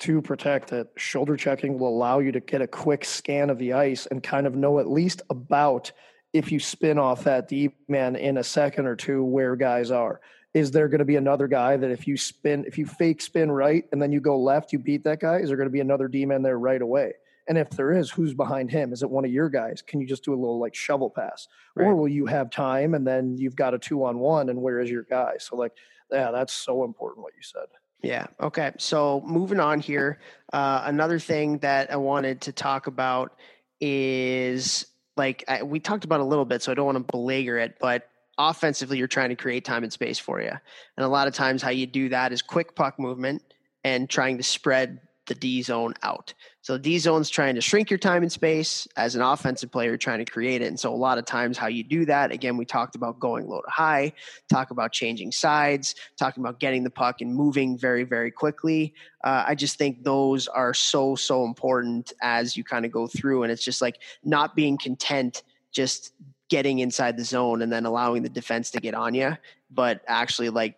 [0.01, 0.87] to protect it.
[0.97, 4.47] Shoulder checking will allow you to get a quick scan of the ice and kind
[4.47, 5.91] of know at least about
[6.33, 10.19] if you spin off that D man in a second or two where guys are.
[10.53, 13.51] Is there going to be another guy that if you spin, if you fake spin
[13.51, 15.37] right and then you go left, you beat that guy?
[15.37, 17.13] Is there going to be another D man there right away?
[17.47, 18.93] And if there is, who's behind him?
[18.93, 19.81] Is it one of your guys?
[19.81, 21.47] Can you just do a little like shovel pass?
[21.75, 21.85] Right.
[21.85, 24.79] Or will you have time and then you've got a two on one and where
[24.79, 25.33] is your guy?
[25.39, 25.73] So, like,
[26.11, 27.67] yeah, that's so important what you said.
[28.01, 28.27] Yeah.
[28.39, 28.71] Okay.
[28.77, 30.19] So moving on here,
[30.53, 33.35] uh, another thing that I wanted to talk about
[33.79, 34.85] is
[35.17, 37.77] like I, we talked about a little bit, so I don't want to belabor it,
[37.79, 41.33] but offensively, you're trying to create time and space for you, and a lot of
[41.33, 43.43] times how you do that is quick puck movement
[43.83, 46.33] and trying to spread the D zone out.
[46.61, 50.23] So D zone's trying to shrink your time and space as an offensive player trying
[50.23, 50.67] to create it.
[50.67, 53.47] And so a lot of times how you do that, again, we talked about going
[53.47, 54.13] low to high,
[54.49, 58.93] talk about changing sides, talking about getting the puck and moving very, very quickly.
[59.23, 63.43] Uh, I just think those are so, so important as you kind of go through.
[63.43, 66.13] And it's just like not being content just
[66.49, 69.37] getting inside the zone and then allowing the defense to get on you,
[69.71, 70.75] but actually like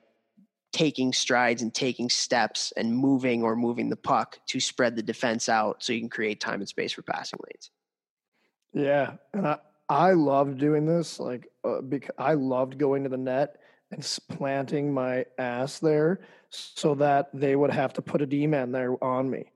[0.74, 5.48] taking strides and taking steps and moving or moving the puck to spread the defense
[5.48, 7.72] out so you can create time and space for passing lanes.
[8.74, 13.18] Yeah, and I I loved doing this like uh, because I loved going to the
[13.18, 13.58] net
[13.92, 18.72] and planting my ass there so that they would have to put a D man
[18.72, 19.53] there on me.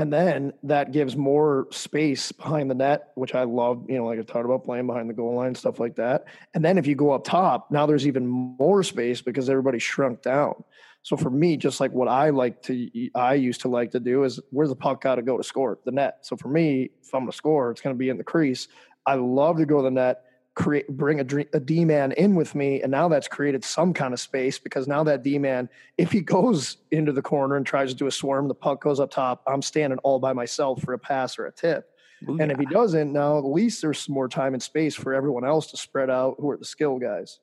[0.00, 4.18] And then that gives more space behind the net, which I love, you know, like
[4.18, 6.24] I talked about playing behind the goal line, stuff like that.
[6.54, 10.22] And then if you go up top, now there's even more space because everybody shrunk
[10.22, 10.64] down.
[11.02, 14.24] So for me, just like what I like to, I used to like to do
[14.24, 15.78] is where's the puck got to go to score?
[15.84, 16.20] The net.
[16.22, 18.68] So for me, if I'm going to score, it's going to be in the crease.
[19.04, 20.24] I love to go to the net
[20.60, 24.12] create bring a, a D man in with me, and now that's created some kind
[24.12, 27.90] of space because now that D man, if he goes into the corner and tries
[27.90, 29.42] to do a swarm, the puck goes up top.
[29.46, 31.90] I'm standing all by myself for a pass or a tip.
[32.22, 32.42] Booyah.
[32.42, 35.44] And if he doesn't, now at least there's some more time and space for everyone
[35.44, 37.40] else to spread out who are the skill guys.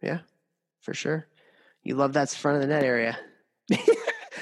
[0.00, 0.20] Yeah,
[0.80, 1.26] for sure.
[1.82, 3.18] You love that front of the net area.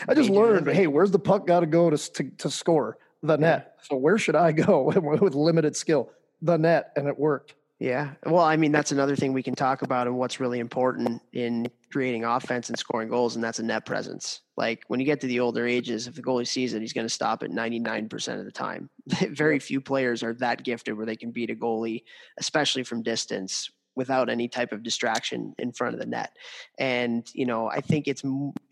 [0.08, 2.98] I just learned, hey, where's the puck got to go to, to to score?
[3.22, 3.74] The net.
[3.76, 3.86] Yeah.
[3.88, 6.10] So where should I go with limited skill?
[6.42, 7.54] The net, and it worked.
[7.80, 8.10] Yeah.
[8.26, 11.66] Well, I mean, that's another thing we can talk about and what's really important in
[11.90, 14.42] creating offense and scoring goals, and that's a net presence.
[14.58, 17.06] Like when you get to the older ages, if the goalie sees it, he's going
[17.06, 18.90] to stop it 99% of the time.
[19.30, 22.02] Very few players are that gifted where they can beat a goalie,
[22.36, 26.36] especially from distance, without any type of distraction in front of the net.
[26.78, 28.22] And you know, I think it's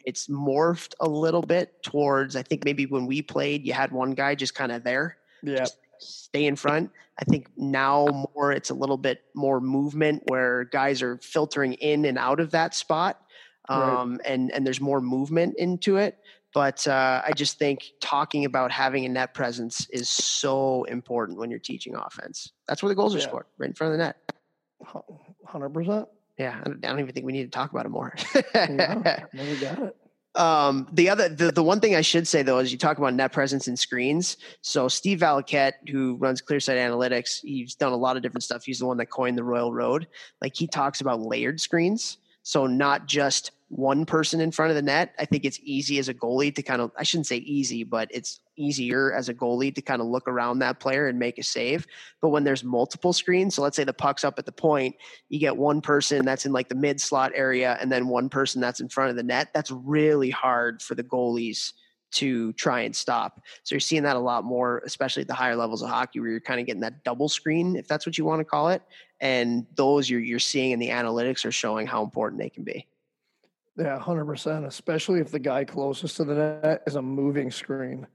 [0.04, 2.36] it's morphed a little bit towards.
[2.36, 5.64] I think maybe when we played, you had one guy just kind of there, yeah,
[6.00, 6.90] stay in front.
[7.20, 12.04] I think now more it's a little bit more movement where guys are filtering in
[12.04, 13.20] and out of that spot,
[13.68, 14.20] um, right.
[14.26, 16.18] and and there's more movement into it.
[16.54, 21.50] But uh, I just think talking about having a net presence is so important when
[21.50, 22.52] you're teaching offense.
[22.66, 24.16] That's where the goals are scored, right in front of the net.
[25.46, 26.08] Hundred percent.
[26.38, 28.14] Yeah, I don't even think we need to talk about it more.
[28.54, 29.02] no,
[29.34, 29.96] we got it.
[30.38, 33.12] Um, the other, the, the one thing I should say though is you talk about
[33.12, 34.36] net presence and screens.
[34.62, 38.62] So Steve Valiquette, who runs Clearsight Analytics, he's done a lot of different stuff.
[38.64, 40.06] He's the one that coined the Royal Road.
[40.40, 42.18] Like he talks about layered screens.
[42.42, 45.14] So not just one person in front of the net.
[45.18, 48.08] I think it's easy as a goalie to kind of, I shouldn't say easy, but
[48.10, 51.42] it's easier as a goalie to kind of look around that player and make a
[51.42, 51.86] save.
[52.22, 54.96] But when there's multiple screens, so let's say the puck's up at the point,
[55.28, 58.60] you get one person that's in like the mid slot area and then one person
[58.60, 59.50] that's in front of the net.
[59.52, 61.72] That's really hard for the goalies
[62.10, 63.40] to try and stop.
[63.62, 66.30] So you're seeing that a lot more, especially at the higher levels of hockey, where
[66.30, 68.82] you're kind of getting that double screen, if that's what you want to call it.
[69.20, 72.86] And those you're you're seeing in the analytics are showing how important they can be.
[73.76, 74.64] Yeah, hundred percent.
[74.64, 78.06] Especially if the guy closest to the net is a moving screen.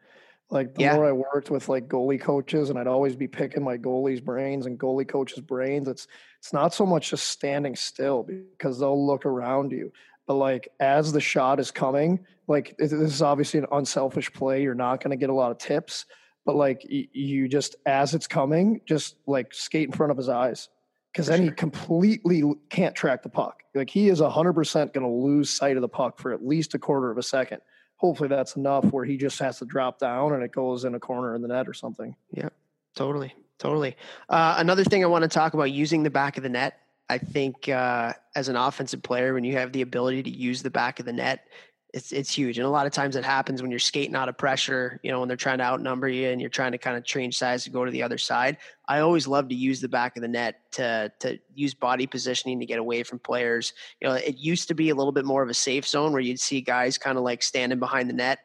[0.49, 0.95] Like the yeah.
[0.95, 4.65] more I worked with like goalie coaches, and I'd always be picking my goalie's brains
[4.65, 5.87] and goalie coaches' brains.
[5.87, 6.07] It's
[6.39, 9.91] it's not so much just standing still because they'll look around you,
[10.27, 14.61] but like as the shot is coming, like this is obviously an unselfish play.
[14.61, 16.05] You're not going to get a lot of tips,
[16.45, 20.69] but like you just as it's coming, just like skate in front of his eyes
[21.13, 21.45] because then sure.
[21.45, 23.61] he completely can't track the puck.
[23.75, 26.79] Like he is 100% going to lose sight of the puck for at least a
[26.79, 27.61] quarter of a second.
[27.97, 30.99] Hopefully that's enough where he just has to drop down and it goes in a
[30.99, 32.15] corner in the net or something.
[32.31, 32.49] Yeah,
[32.95, 33.33] totally.
[33.59, 33.95] Totally.
[34.27, 36.79] Uh, another thing I want to talk about using the back of the net.
[37.09, 40.71] I think uh, as an offensive player, when you have the ability to use the
[40.71, 41.47] back of the net,
[41.93, 42.57] it's it's huge.
[42.57, 45.19] And a lot of times it happens when you're skating out of pressure, you know,
[45.19, 47.69] when they're trying to outnumber you and you're trying to kind of change size to
[47.69, 48.57] go to the other side.
[48.87, 52.59] I always love to use the back of the net to to use body positioning
[52.59, 53.73] to get away from players.
[54.01, 56.21] You know, it used to be a little bit more of a safe zone where
[56.21, 58.39] you'd see guys kind of like standing behind the net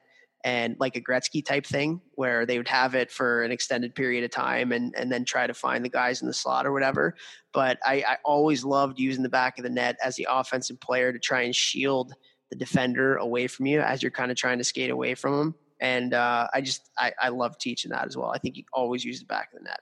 [0.45, 4.25] and like a Gretzky type thing where they would have it for an extended period
[4.25, 7.15] of time and, and then try to find the guys in the slot or whatever.
[7.53, 11.13] But I, I always loved using the back of the net as the offensive player
[11.13, 12.15] to try and shield
[12.51, 15.55] the defender away from you as you're kind of trying to skate away from him.
[15.81, 18.31] And uh, I just, I, I love teaching that as well.
[18.31, 19.81] I think you always use the back of the net.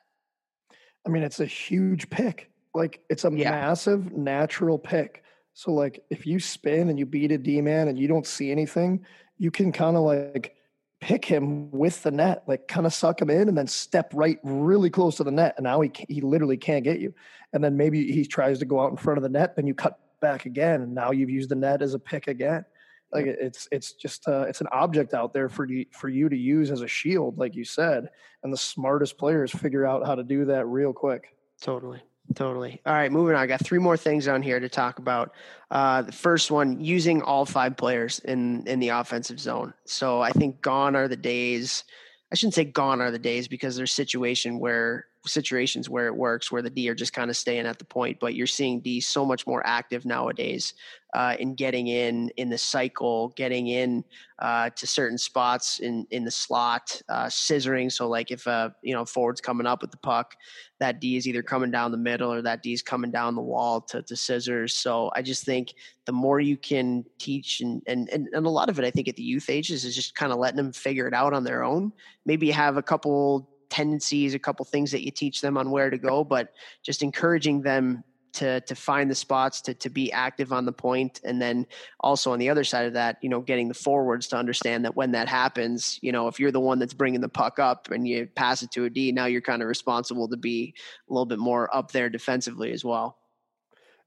[1.07, 2.51] I mean, it's a huge pick.
[2.75, 3.51] Like it's a yeah.
[3.51, 5.23] massive natural pick.
[5.55, 8.51] So like if you spin and you beat a D man and you don't see
[8.51, 9.07] anything,
[9.39, 10.55] you can kind of like
[11.01, 14.39] pick him with the net, like kind of suck him in and then step right
[14.43, 15.55] really close to the net.
[15.57, 17.15] And now he, he literally can't get you.
[17.53, 19.75] And then maybe he tries to go out in front of the net, then you
[19.75, 20.83] cut back again.
[20.83, 22.65] And now you've used the net as a pick again.
[23.13, 26.37] Like it's, it's just, uh, it's an object out there for you, for you to
[26.37, 28.11] use as a shield, like you said.
[28.43, 31.23] And the smartest players figure out how to do that real quick.
[31.61, 32.01] Totally.
[32.35, 32.81] Totally.
[32.85, 33.43] All right, moving on.
[33.43, 35.33] I got three more things on here to talk about.
[35.71, 39.73] Uh, the first one, using all five players in in the offensive zone.
[39.85, 41.85] So I think gone are the days.
[42.33, 46.51] I shouldn't say gone are the days because there's situation where situations where it works,
[46.53, 48.19] where the D are just kind of staying at the point.
[48.21, 50.75] But you're seeing D so much more active nowadays
[51.15, 54.05] uh, in getting in in the cycle, getting in
[54.39, 57.91] uh, to certain spots in in the slot, uh, scissoring.
[57.91, 60.37] So like if a uh, you know forward's coming up with the puck,
[60.79, 63.43] that D is either coming down the middle or that D is coming down the
[63.43, 64.75] wall to, to scissors.
[64.75, 68.69] So I just think the more you can teach and, and and and a lot
[68.69, 71.09] of it, I think at the youth ages is just kind of letting them figure
[71.09, 71.93] it out on their own.
[72.27, 75.99] Maybe have a couple tendencies, a couple things that you teach them on where to
[75.99, 76.53] go, but
[76.83, 78.05] just encouraging them
[78.37, 81.21] to to find the spots to to be active on the point.
[81.25, 81.67] And then
[82.01, 84.95] also on the other side of that you know getting the forwards to understand that
[84.95, 88.07] when that happens you know if you're the one that's bringing the puck up and
[88.07, 90.75] you pass it to a D now you're kind of responsible to be
[91.09, 93.19] a little bit more up there defensively as well.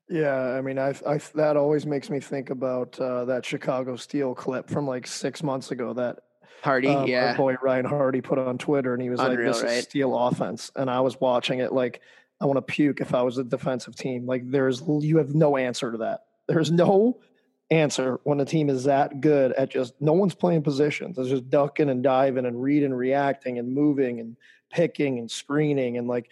[0.10, 4.34] Yeah, I mean, I, I that always makes me think about uh, that Chicago Steel
[4.34, 6.20] clip from like six months ago that
[6.62, 9.64] Hardy, um, yeah, boy Ryan Hardy put on Twitter, and he was Unreal, like, "This
[9.64, 9.78] right?
[9.78, 12.02] is Steel offense," and I was watching it like
[12.42, 14.26] I want to puke if I was a defensive team.
[14.26, 16.26] Like there's you have no answer to that.
[16.48, 17.20] There's no
[17.72, 21.18] answer when a team is that good at just no one's playing positions.
[21.18, 24.36] It's just ducking and diving and reading, reacting and moving and
[24.70, 26.30] picking and screening and like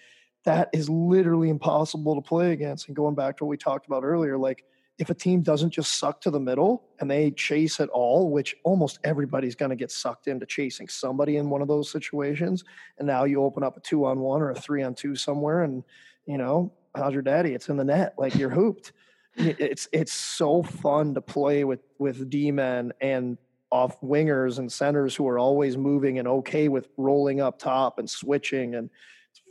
[0.47, 2.88] that is literally impossible to play against.
[2.88, 4.63] And going back to what we talked about earlier, like
[4.97, 8.55] if a team doesn't just suck to the middle and they chase it all, which
[8.63, 12.63] almost everybody's going to get sucked into chasing somebody in one of those situations,
[12.97, 15.63] and now you open up a two on one or a three on two somewhere,
[15.63, 15.83] and
[16.25, 17.53] you know how's your daddy?
[17.53, 18.91] It's in the net, like you're hooped.
[19.35, 23.37] It's it's so fun to play with with D men and
[23.69, 28.09] off wingers and centers who are always moving and okay with rolling up top and
[28.09, 28.89] switching and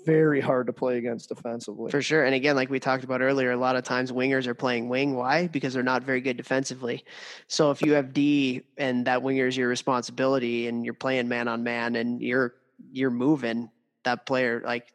[0.06, 1.90] very hard to play against defensively.
[1.90, 2.24] For sure.
[2.24, 5.16] And again, like we talked about earlier, a lot of times wingers are playing wing.
[5.16, 5.48] Why?
[5.48, 7.04] Because they're not very good defensively.
[7.48, 11.48] So if you have D and that winger is your responsibility and you're playing man
[11.48, 12.54] on man and you're
[12.92, 13.70] you're moving
[14.04, 14.92] that player like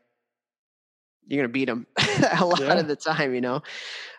[1.28, 1.88] you're going to beat them
[2.40, 2.74] a lot yeah.
[2.74, 3.62] of the time, you know.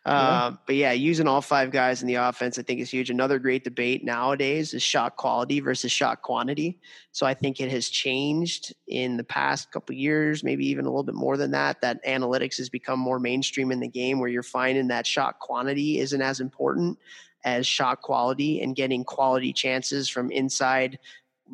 [0.06, 0.12] Yeah.
[0.12, 3.10] Uh, but yeah, using all five guys in the offense, I think is huge.
[3.10, 6.80] Another great debate nowadays is shot quality versus shot quantity.
[7.12, 11.04] So I think it has changed in the past couple years, maybe even a little
[11.04, 11.80] bit more than that.
[11.82, 16.00] That analytics has become more mainstream in the game, where you're finding that shot quantity
[16.00, 16.98] isn't as important
[17.44, 20.98] as shot quality and getting quality chances from inside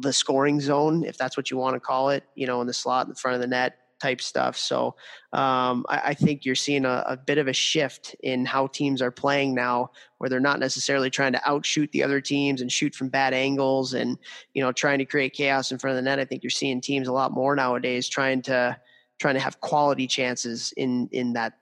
[0.00, 2.72] the scoring zone, if that's what you want to call it, you know, in the
[2.72, 4.56] slot in the front of the net type stuff.
[4.56, 4.94] So
[5.32, 9.02] um, I, I, think you're seeing a, a, bit of a shift in how teams
[9.02, 12.94] are playing now, where they're not necessarily trying to outshoot the other teams and shoot
[12.94, 14.18] from bad angles and
[14.54, 16.18] you know trying to create chaos in front of the net.
[16.18, 18.76] I think you're seeing teams a lot more nowadays trying to
[19.18, 21.58] trying to have quality chances in in that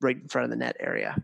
[0.00, 1.22] right in front of the net area.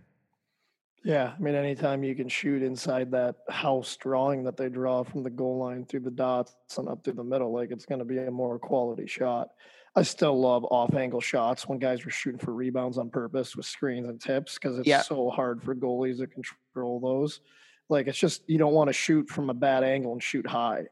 [1.05, 5.22] Yeah, I mean, anytime you can shoot inside that house drawing that they draw from
[5.22, 8.05] the goal line through the dots and up through the middle, like it's going to
[8.05, 9.51] be a more quality shot.
[9.99, 13.66] I still love off angle shots when guys are shooting for rebounds on purpose with
[13.66, 15.03] screens and tips because it's yeah.
[15.03, 17.40] so hard for goalies to control those.
[17.88, 20.84] Like it's just you don't want to shoot from a bad angle and shoot high,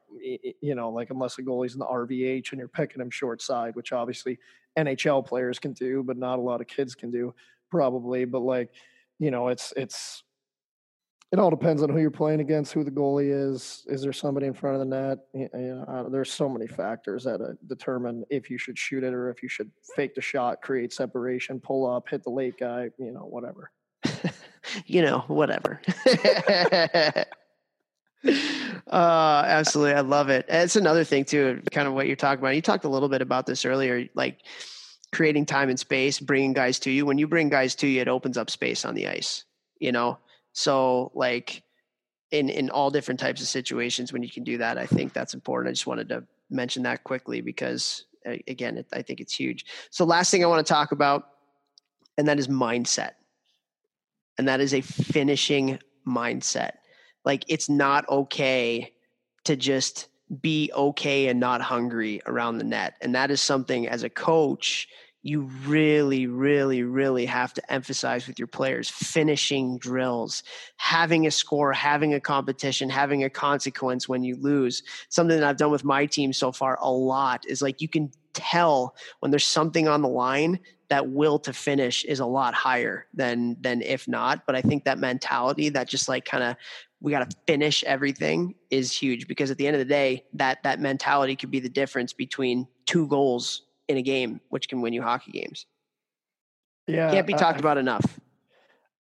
[0.60, 3.76] you know, like unless a goalie's in the RVH and you're picking him short side,
[3.76, 4.38] which obviously
[4.76, 7.32] NHL players can do, but not a lot of kids can do
[7.70, 8.24] probably.
[8.24, 8.70] But like,
[9.20, 10.24] you know, it's it's
[11.32, 13.84] it all depends on who you're playing against, who the goalie is.
[13.88, 15.18] Is there somebody in front of the net?
[15.34, 19.28] You know, there's so many factors that uh, determine if you should shoot it or
[19.30, 22.90] if you should fake the shot, create separation, pull up, hit the late guy.
[22.98, 23.72] You know, whatever.
[24.86, 25.80] you know, whatever.
[28.86, 30.46] uh, absolutely, I love it.
[30.48, 32.54] It's another thing too, kind of what you're talking about.
[32.54, 34.40] You talked a little bit about this earlier, like
[35.12, 37.06] creating time and space, bringing guys to you.
[37.06, 39.44] When you bring guys to you, it opens up space on the ice.
[39.78, 40.18] You know,
[40.56, 41.62] so like
[42.30, 44.78] in in all different types of situations when you can do that.
[44.78, 45.68] I think that's important.
[45.68, 49.66] I just wanted to mention that quickly because again, it, I think it's huge.
[49.90, 51.28] So last thing I want to talk about,
[52.16, 53.12] and that is mindset,
[54.38, 55.78] and that is a finishing
[56.08, 56.72] mindset.
[57.26, 58.94] Like it's not okay
[59.44, 60.08] to just
[60.40, 62.94] be okay and not hungry around the net.
[63.02, 64.88] And that is something as a coach
[65.26, 70.44] you really, really, really have to emphasize with your players finishing drills,
[70.76, 74.84] having a score, having a competition, having a consequence when you lose.
[75.08, 78.12] Something that I've done with my team so far a lot is like you can
[78.34, 80.60] tell when there's something on the line
[80.90, 84.84] that will to finish is a lot higher than than if not but i think
[84.84, 86.54] that mentality that just like kind of
[87.00, 90.62] we got to finish everything is huge because at the end of the day that
[90.64, 94.92] that mentality could be the difference between two goals in a game, which can win
[94.92, 95.66] you hockey games.
[96.86, 98.20] Yeah, can't be talked I, about enough.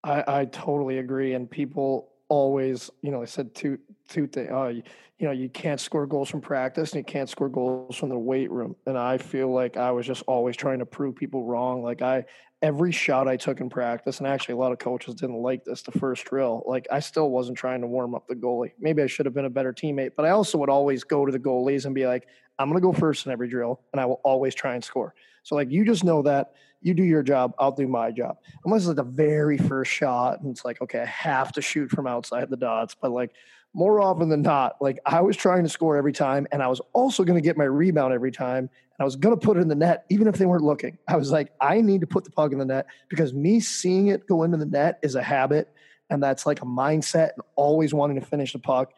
[0.02, 3.78] I, I totally agree, and people always, you know, I said two
[4.08, 4.48] two things.
[4.52, 4.82] Oh, uh, you,
[5.18, 8.18] you know, you can't score goals from practice, and you can't score goals from the
[8.18, 8.76] weight room.
[8.86, 11.82] And I feel like I was just always trying to prove people wrong.
[11.82, 12.26] Like I,
[12.60, 15.82] every shot I took in practice, and actually a lot of coaches didn't like this
[15.82, 16.62] the first drill.
[16.66, 18.72] Like I still wasn't trying to warm up the goalie.
[18.78, 21.32] Maybe I should have been a better teammate, but I also would always go to
[21.32, 22.28] the goalies and be like,
[22.58, 25.14] I'm going to go first in every drill, and I will always try and score.
[25.44, 26.52] So like you just know that
[26.82, 28.36] you do your job, I'll do my job.
[28.64, 31.90] Unless it's like the very first shot, and it's like okay, I have to shoot
[31.90, 33.32] from outside the dots, but like
[33.76, 36.80] more often than not, like I was trying to score every time, and I was
[36.94, 39.60] also going to get my rebound every time, and I was going to put it
[39.60, 40.96] in the net, even if they weren't looking.
[41.08, 44.06] I was like, I need to put the puck in the net because me seeing
[44.06, 45.68] it go into the net is a habit,
[46.08, 48.94] and that's like a mindset, and always wanting to finish the puck,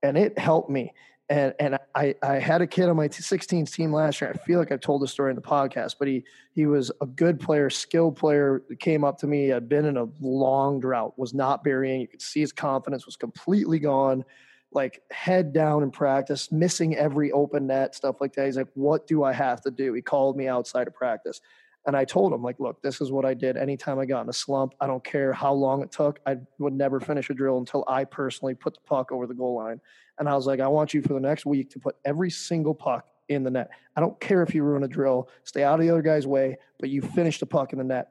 [0.00, 0.92] and it helped me
[1.30, 4.32] and and I I had a kid on my 16s team last year.
[4.34, 7.06] I feel like I've told the story in the podcast, but he he was a
[7.06, 8.62] good player, skilled player.
[8.80, 12.00] Came up to me, had been in a long drought, was not burying.
[12.00, 14.24] You could see his confidence was completely gone,
[14.72, 18.46] like head down in practice, missing every open net, stuff like that.
[18.46, 21.40] He's like, "What do I have to do?" He called me outside of practice.
[21.86, 24.28] And I told him, like, look, this is what I did anytime I got in
[24.28, 24.74] a slump.
[24.80, 26.20] I don't care how long it took.
[26.26, 29.56] I would never finish a drill until I personally put the puck over the goal
[29.56, 29.80] line.
[30.18, 32.74] And I was like, I want you for the next week to put every single
[32.74, 33.70] puck in the net.
[33.96, 36.58] I don't care if you ruin a drill, stay out of the other guy's way,
[36.78, 38.08] but you finish the puck in the net.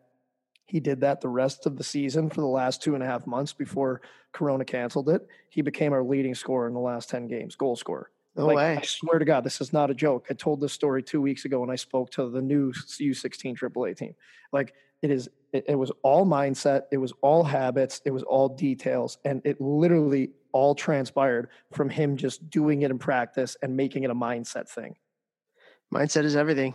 [0.65, 3.27] He did that the rest of the season for the last two and a half
[3.27, 4.01] months before
[4.31, 5.27] Corona canceled it.
[5.49, 8.11] He became our leading scorer in the last 10 games, goal scorer.
[8.35, 8.77] No like, way.
[8.77, 10.27] I swear to God, this is not a joke.
[10.29, 13.97] I told this story two weeks ago when I spoke to the new U16 AAA
[13.97, 14.15] team.
[14.51, 16.83] Like it is, it, it was all mindset.
[16.91, 18.01] It was all habits.
[18.05, 19.17] It was all details.
[19.25, 24.11] And it literally all transpired from him just doing it in practice and making it
[24.11, 24.95] a mindset thing.
[25.93, 26.73] Mindset is everything.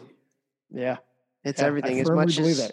[0.71, 0.99] Yeah.
[1.45, 2.73] It's yeah, everything as much as that.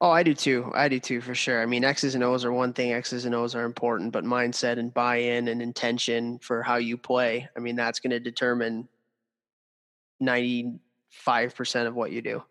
[0.00, 0.70] Oh, I do too.
[0.74, 1.62] I do too, for sure.
[1.62, 2.92] I mean, X's and O's are one thing.
[2.92, 7.48] X's and O's are important, but mindset and buy-in and intention for how you play.
[7.56, 8.88] I mean, that's going to determine
[10.20, 12.42] ninety-five percent of what you do.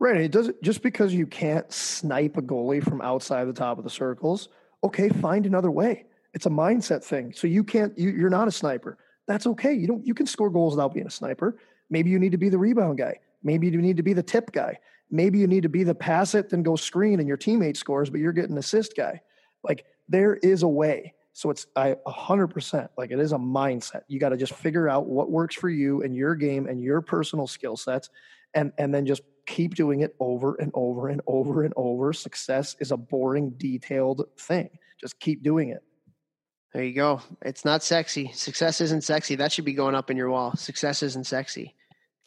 [0.00, 0.16] Right.
[0.16, 3.84] And It doesn't just because you can't snipe a goalie from outside the top of
[3.84, 4.48] the circles.
[4.82, 6.06] Okay, find another way.
[6.34, 7.32] It's a mindset thing.
[7.32, 7.96] So you can't.
[7.96, 8.98] You, you're not a sniper.
[9.28, 9.74] That's okay.
[9.74, 10.04] You don't.
[10.04, 11.56] You can score goals without being a sniper.
[11.88, 13.20] Maybe you need to be the rebound guy.
[13.42, 14.78] Maybe you need to be the tip guy.
[15.10, 18.10] Maybe you need to be the pass it, then go screen, and your teammate scores,
[18.10, 19.20] but you're getting assist guy.
[19.62, 21.14] Like there is a way.
[21.32, 24.02] So it's I hundred percent like it is a mindset.
[24.08, 27.00] You got to just figure out what works for you and your game and your
[27.00, 28.10] personal skill sets,
[28.54, 32.12] and and then just keep doing it over and over and over and over.
[32.12, 34.68] Success is a boring, detailed thing.
[35.00, 35.82] Just keep doing it.
[36.74, 37.22] There you go.
[37.42, 38.30] It's not sexy.
[38.32, 39.36] Success isn't sexy.
[39.36, 40.54] That should be going up in your wall.
[40.56, 41.74] Success isn't sexy.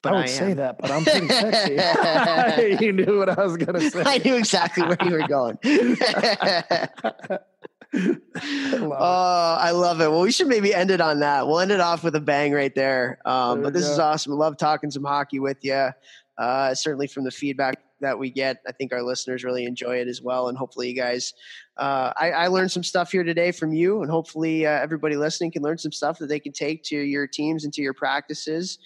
[0.01, 2.79] But I would I say that, but I'm pretty sexy.
[2.85, 4.03] you knew what I was going to say.
[4.05, 5.59] I knew exactly where you were going.
[7.93, 10.09] oh, I love it.
[10.09, 11.45] Well, we should maybe end it on that.
[11.45, 13.19] We'll end it off with a bang right there.
[13.25, 13.91] Um, there but this go.
[13.91, 14.33] is awesome.
[14.33, 15.89] I love talking some hockey with you.
[16.37, 20.07] Uh, certainly from the feedback that we get, I think our listeners really enjoy it
[20.07, 20.47] as well.
[20.47, 21.35] And hopefully, you guys,
[21.77, 25.51] uh, I, I, learned some stuff here today from you, and hopefully, uh, everybody listening
[25.51, 28.79] can learn some stuff that they can take to your teams and to your practices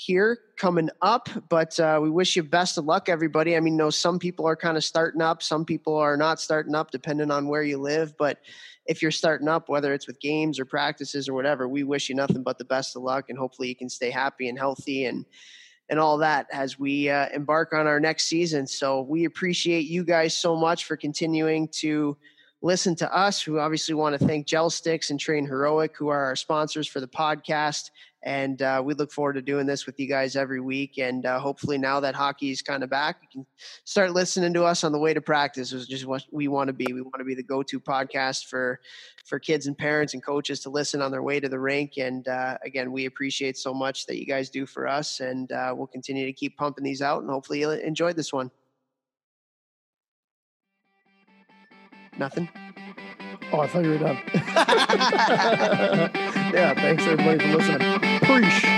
[0.00, 1.28] here coming up.
[1.50, 3.54] But uh, we wish you best of luck, everybody.
[3.54, 6.74] I mean, know some people are kind of starting up, some people are not starting
[6.74, 8.16] up, depending on where you live.
[8.16, 8.38] But
[8.86, 12.14] if you're starting up, whether it's with games or practices or whatever, we wish you
[12.14, 15.26] nothing but the best of luck, and hopefully you can stay happy and healthy and
[15.90, 18.66] and all that as we uh, embark on our next season.
[18.66, 22.16] So we appreciate you guys so much for continuing to
[22.62, 23.46] listen to us.
[23.46, 27.08] We obviously want to thank Gel Sticks and TrainHeroic, who are our sponsors for the
[27.08, 27.90] podcast
[28.22, 30.98] And uh, we look forward to doing this with you guys every week.
[30.98, 33.46] And uh, hopefully, now that hockey is kind of back, you can
[33.84, 35.72] start listening to us on the way to practice.
[35.72, 36.92] Is just what we want to be.
[36.92, 38.80] We want to be the go-to podcast for
[39.24, 41.96] for kids and parents and coaches to listen on their way to the rink.
[41.96, 45.72] And uh, again, we appreciate so much that you guys do for us, and uh,
[45.74, 47.22] we'll continue to keep pumping these out.
[47.22, 48.50] And hopefully, you enjoyed this one.
[52.18, 52.50] Nothing.
[53.52, 54.18] Oh, I thought you were done.
[56.52, 58.09] yeah, thanks everybody for listening.
[58.30, 58.70] Puxa.